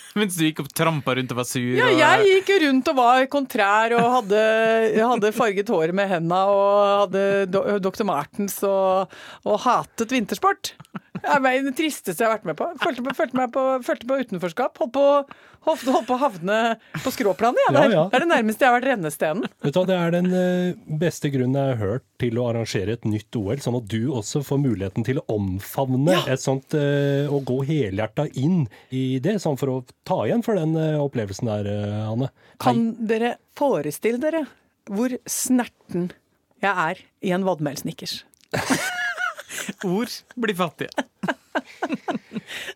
Mens 0.20 0.38
du 0.38 0.46
gikk 0.48 0.64
og 0.64 0.70
trampa 0.74 1.14
rundt 1.18 1.34
og 1.36 1.40
var 1.42 1.48
sur. 1.48 1.76
Ja, 1.78 1.90
jeg 1.94 2.26
gikk 2.26 2.52
rundt 2.64 2.90
og 2.90 2.98
var 2.98 3.26
kontrær 3.30 3.94
og 4.00 4.08
hadde, 4.18 4.42
hadde 4.98 5.34
farget 5.36 5.70
håret 5.70 5.96
med 5.96 6.10
henda 6.10 6.40
og 6.50 6.72
hadde 7.04 7.80
Dr. 7.84 8.06
Martens 8.10 8.58
og, 8.66 9.14
og 9.46 9.60
hatet 9.68 10.16
vintersport. 10.16 10.74
Er 11.24 11.44
det 11.66 11.76
tristeste 11.78 12.24
jeg 12.24 12.30
har 12.30 12.38
vært 12.38 12.50
med 12.50 12.58
på. 12.60 12.70
Følte, 12.84 13.06
på, 13.06 13.16
følte, 13.18 13.40
meg 13.40 13.54
på, 13.56 13.64
følte 13.86 14.10
på 14.10 14.20
utenforskap. 14.22 14.78
Holdt 14.84 14.94
på, 14.96 15.06
holdt, 15.68 15.88
på 16.08 16.16
å 16.16 16.20
havne 16.22 16.60
på 17.04 17.14
skråplanet. 17.16 17.62
Ja. 17.68 17.74
Ja, 17.80 17.86
ja. 17.94 18.06
det 18.12 18.20
er 18.20 18.26
det 18.26 18.32
nærmeste 18.32 18.66
jeg 18.66 18.72
har 18.72 18.78
vært 18.78 18.90
rennestenen. 18.92 19.50
Vet 19.66 19.76
du 19.76 19.82
Det 19.90 19.98
er 19.98 20.16
den 20.16 20.30
eh, 20.36 20.78
beste 21.02 21.32
grunnen 21.34 21.58
jeg 21.58 21.74
har 21.74 21.82
hørt 21.82 22.06
til 22.22 22.40
å 22.40 22.48
arrangere 22.52 22.96
et 22.98 23.08
nytt 23.10 23.40
OL, 23.40 23.60
sånn 23.64 23.80
at 23.80 23.90
du 23.90 24.12
også 24.14 24.44
får 24.46 24.62
muligheten 24.62 25.08
til 25.08 25.22
å 25.22 25.26
omfavne 25.34 26.20
et 26.30 26.42
sånt 26.42 26.76
Å 26.76 27.40
og 27.40 27.46
gå 27.48 27.60
helhjerta 27.68 28.28
inn 28.38 28.66
i 28.96 29.20
det, 29.24 29.38
sånn 29.44 29.58
for 29.60 29.72
å 29.72 29.78
ta 30.08 30.22
igjen 30.28 30.44
for 30.46 30.60
den 30.60 30.76
eh, 30.80 31.00
opplevelsen 31.00 31.50
der, 31.50 31.72
eh, 31.72 32.12
Anne. 32.12 32.32
Kan 32.62 32.92
dere 33.10 33.38
forestille 33.58 34.22
dere 34.22 34.46
hvor 34.90 35.14
snerten 35.30 36.10
jeg 36.64 36.90
er 36.90 37.04
i 37.24 37.36
en 37.36 37.46
vadmelsnickers? 37.48 38.24
Ord 39.88 40.14
blir 40.40 40.56
fattige. 40.58 40.90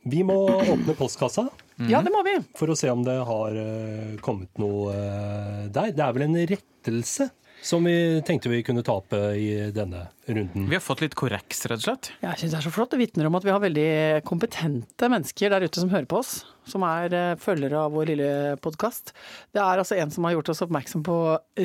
Vi 0.03 0.21
må 0.27 0.36
åpne 0.53 0.93
postkassa 0.97 1.47
Ja, 1.89 2.01
det 2.06 2.12
må 2.13 2.21
vi. 2.25 2.36
for 2.58 2.69
å 2.73 2.75
se 2.77 2.89
om 2.93 3.01
det 3.06 3.15
har 3.25 3.56
eh, 3.58 4.13
kommet 4.23 4.51
noe 4.62 4.93
eh, 4.93 5.63
der. 5.73 5.93
Det 5.95 6.03
er 6.06 6.13
vel 6.17 6.25
en 6.27 6.38
rettelse 6.51 7.29
som 7.63 7.84
vi 7.88 8.21
tenkte 8.28 8.52
vi 8.52 8.63
kunne 8.63 8.84
ta 8.84 8.97
opp 8.99 9.13
eh, 9.15 9.38
i 9.39 9.49
denne 9.71 10.08
runden. 10.28 10.65
Vi 10.67 10.76
har 10.76 10.84
fått 10.84 11.04
litt 11.04 11.15
korreks, 11.15 11.63
rett 11.71 11.80
og 11.80 11.86
slett. 11.86 12.10
Jeg 12.23 12.39
syns 12.41 12.52
det 12.52 12.60
er 12.60 12.65
så 12.65 12.73
flott. 12.76 12.91
Det 12.91 12.99
vitner 12.99 13.30
om 13.30 13.38
at 13.39 13.45
vi 13.47 13.54
har 13.54 13.63
veldig 13.63 13.88
kompetente 14.28 15.10
mennesker 15.12 15.54
der 15.54 15.63
ute 15.63 15.80
som 15.80 15.91
hører 15.93 16.08
på 16.12 16.19
oss. 16.19 16.34
Som 16.67 16.84
er 16.88 17.15
eh, 17.15 17.36
følgere 17.39 17.86
av 17.86 17.95
vår 17.95 18.12
lille 18.12 18.32
podkast. 18.63 19.13
Det 19.56 19.63
er 19.63 19.80
altså 19.80 19.95
en 19.99 20.12
som 20.12 20.28
har 20.28 20.36
gjort 20.36 20.52
oss 20.52 20.63
oppmerksom 20.65 21.06
på, 21.08 21.19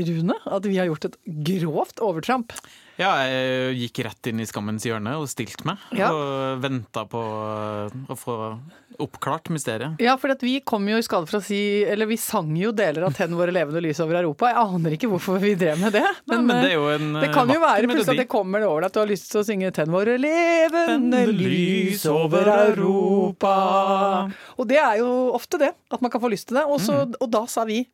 Rune, 0.08 0.38
at 0.46 0.70
vi 0.70 0.78
har 0.78 0.86
gjort 0.90 1.08
et 1.10 1.18
grovt 1.48 2.02
overtramp. 2.04 2.54
Ja, 2.98 3.12
jeg 3.26 3.78
gikk 3.82 4.02
rett 4.08 4.30
inn 4.30 4.42
i 4.42 4.46
skammens 4.48 4.86
hjørne 4.86 5.16
og 5.18 5.28
stilte 5.30 5.66
meg. 5.66 5.82
Ja. 5.98 6.10
Og 6.14 6.62
venta 6.62 7.04
på 7.10 7.20
å 7.22 8.18
få 8.18 8.38
oppklart 8.98 9.48
mysteriet. 9.54 10.00
Ja, 10.02 10.16
for 10.18 10.32
at 10.34 10.42
vi 10.42 10.58
kom 10.66 10.88
jo 10.90 10.98
i 10.98 11.04
skade 11.06 11.28
for 11.30 11.38
å 11.38 11.44
si 11.44 11.58
Eller 11.86 12.08
vi 12.10 12.16
sang 12.20 12.50
jo 12.58 12.72
deler 12.74 13.06
av 13.06 13.14
'Tenn 13.16 13.36
våre 13.38 13.52
levende 13.54 13.82
lys 13.84 14.00
over 14.04 14.18
Europa'. 14.20 14.50
Jeg 14.50 14.58
aner 14.62 14.96
ikke 14.96 15.10
hvorfor 15.12 15.38
vi 15.42 15.54
drev 15.58 15.78
med 15.80 15.92
det. 15.94 16.04
Nei, 16.30 16.38
men 16.38 16.62
det 16.62 16.72
er 16.72 16.76
jo 16.76 16.88
en 16.92 17.12
det 17.22 17.30
kan 17.34 17.48
jo 17.52 17.60
være 17.62 17.90
plutselig 17.90 18.16
at 18.16 18.22
det 18.24 18.28
kommer 18.32 18.66
over 18.66 18.82
deg 18.82 18.90
at 18.90 18.96
du 18.96 19.00
har 19.00 19.10
lyst 19.10 19.30
til 19.30 19.40
å 19.42 19.46
synge 19.46 19.70
'Tenn 19.74 19.94
våre 19.94 20.18
levende 20.18 21.22
lys 21.30 22.06
over 22.10 22.50
Europa'. 22.54 24.32
Og 24.58 24.68
det 24.68 24.80
er 24.82 24.98
jo 25.02 25.10
ofte 25.36 25.58
det, 25.62 25.72
at 25.90 26.02
man 26.02 26.10
kan 26.10 26.20
få 26.20 26.32
lyst 26.32 26.48
til 26.50 26.58
det. 26.58 26.66
Og, 26.66 26.80
mm. 26.82 27.16
og 27.20 27.30
da 27.30 27.46
sa 27.46 27.64
vi 27.68 27.84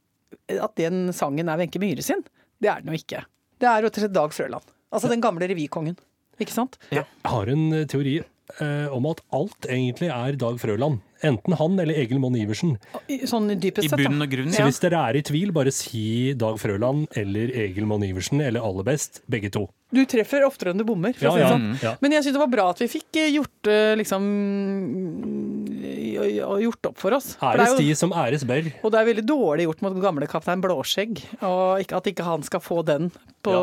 at 0.49 0.75
den 0.81 1.13
sangen 1.13 1.49
er 1.49 1.61
Wenche 1.61 1.81
Myhre 1.83 2.03
sin. 2.03 2.25
Det 2.61 2.71
er 2.71 2.81
den 2.81 2.93
jo 2.93 2.99
ikke. 2.99 3.25
Det 3.61 3.69
er 3.69 3.85
rett 3.85 3.97
og 3.97 4.03
slett 4.03 4.17
Dag 4.17 4.35
Frøland. 4.35 4.67
Altså 4.95 5.11
den 5.11 5.23
gamle 5.23 5.49
revykongen. 5.51 5.97
Ikke 6.43 6.55
sant? 6.55 6.79
Jeg 6.91 7.07
har 7.31 7.51
en 7.51 7.67
eh, 7.73 7.87
teori 7.91 8.19
eh, 8.61 8.87
om 8.95 9.07
at 9.11 9.21
alt 9.33 9.69
egentlig 9.71 10.11
er 10.13 10.37
Dag 10.41 10.59
Frøland. 10.61 11.01
Enten 11.25 11.55
han 11.57 11.79
eller 11.81 11.97
Egil 11.97 12.19
Monn 12.21 12.35
Iversen. 12.37 12.75
I- 13.09 13.23
Sånn 13.25 13.49
dypest 13.59 13.87
I 13.87 13.89
sett, 13.89 14.03
bunn 14.03 14.19
da. 14.21 14.27
og 14.27 14.31
grunn, 14.35 14.51
Så 14.53 14.61
ja. 14.61 14.67
hvis 14.69 14.81
dere 14.83 14.99
er 15.09 15.17
i 15.17 15.23
tvil, 15.25 15.53
bare 15.57 15.73
si 15.73 16.35
Dag 16.37 16.59
Frøland 16.61 17.07
eller 17.17 17.49
Egil 17.65 17.87
Monn 17.89 18.05
Iversen, 18.05 18.43
eller 18.45 18.61
aller 18.61 18.85
best, 18.85 19.23
begge 19.31 19.51
to. 19.51 19.65
Du 19.95 20.03
treffer 20.11 20.45
oftere 20.45 20.71
enn 20.75 20.79
du 20.79 20.85
bommer. 20.85 21.15
Ja, 21.23 21.33
ja, 21.39 21.49
sånn. 21.55 21.79
ja. 21.81 21.95
Men 22.03 22.13
jeg 22.13 22.25
syns 22.27 22.35
det 22.37 22.43
var 22.43 22.51
bra 22.53 22.69
at 22.75 22.79
vi 22.83 22.89
fikk 22.99 23.17
eh, 23.23 23.31
gjort 23.39 23.71
eh, 23.73 23.95
liksom 23.97 24.25
mm, 26.21 26.63
gjort 26.65 26.87
opp 26.91 26.99
for 27.03 27.17
oss. 27.17 27.35
For 27.41 27.53
det 27.59 27.61
er 27.61 27.65
Æres 27.67 27.75
jo- 27.75 27.85
de 27.89 27.95
som 27.99 28.11
æres 28.13 28.45
bør. 28.49 28.71
Og 28.85 28.93
det 28.95 29.01
er 29.01 29.09
veldig 29.11 29.27
dårlig 29.27 29.67
gjort 29.69 29.83
mot 29.83 30.01
gamle 30.03 30.27
kaptein 30.31 30.61
Blåskjegg 30.65 31.23
og 31.43 31.81
at 31.93 32.05
ikke 32.13 32.25
han 32.25 32.43
skal 32.47 32.61
få 32.61 32.83
den 32.85 33.11
på, 33.45 33.55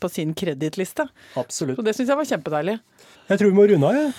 på 0.00 0.10
sin 0.10 0.34
kredittliste. 0.34 1.08
Absolutt. 1.36 1.78
Så 1.78 1.84
det 1.84 1.94
syns 1.96 2.08
jeg 2.08 2.16
var 2.16 2.24
kjempedeilig. 2.24 2.78
Jeg 3.28 3.38
tror 3.38 3.50
vi 3.52 3.56
må 3.58 3.68
runde 3.70 3.86
av, 3.86 3.94
jeg. 3.94 4.12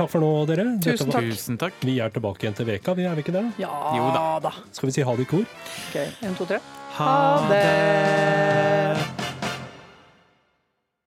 Takk 0.00 0.08
for 0.08 0.22
nå, 0.22 0.28
dere. 0.48 0.64
Tusen 0.80 1.10
takk. 1.12 1.26
Tusen 1.34 1.58
takk. 1.60 1.74
Vi 1.84 1.98
er 2.00 2.08
tilbake 2.14 2.46
igjen 2.46 2.54
til 2.56 2.64
veka, 2.70 2.94
vi 2.96 3.04
er 3.04 3.14
vi 3.18 3.24
ikke 3.26 3.34
det? 3.36 3.44
Ja 3.60 3.68
Jo 3.98 4.06
da. 4.14 4.38
da. 4.48 4.52
Skal 4.72 4.88
vi 4.88 4.92
si 4.96 5.02
ha 5.04 5.16
det 5.18 5.26
i 5.26 5.30
kor? 5.34 5.44
Ok, 5.90 5.96
en, 6.22 6.34
to, 6.38 6.46
tre. 6.46 6.60
Ha 6.96 7.48
det. 7.50 9.19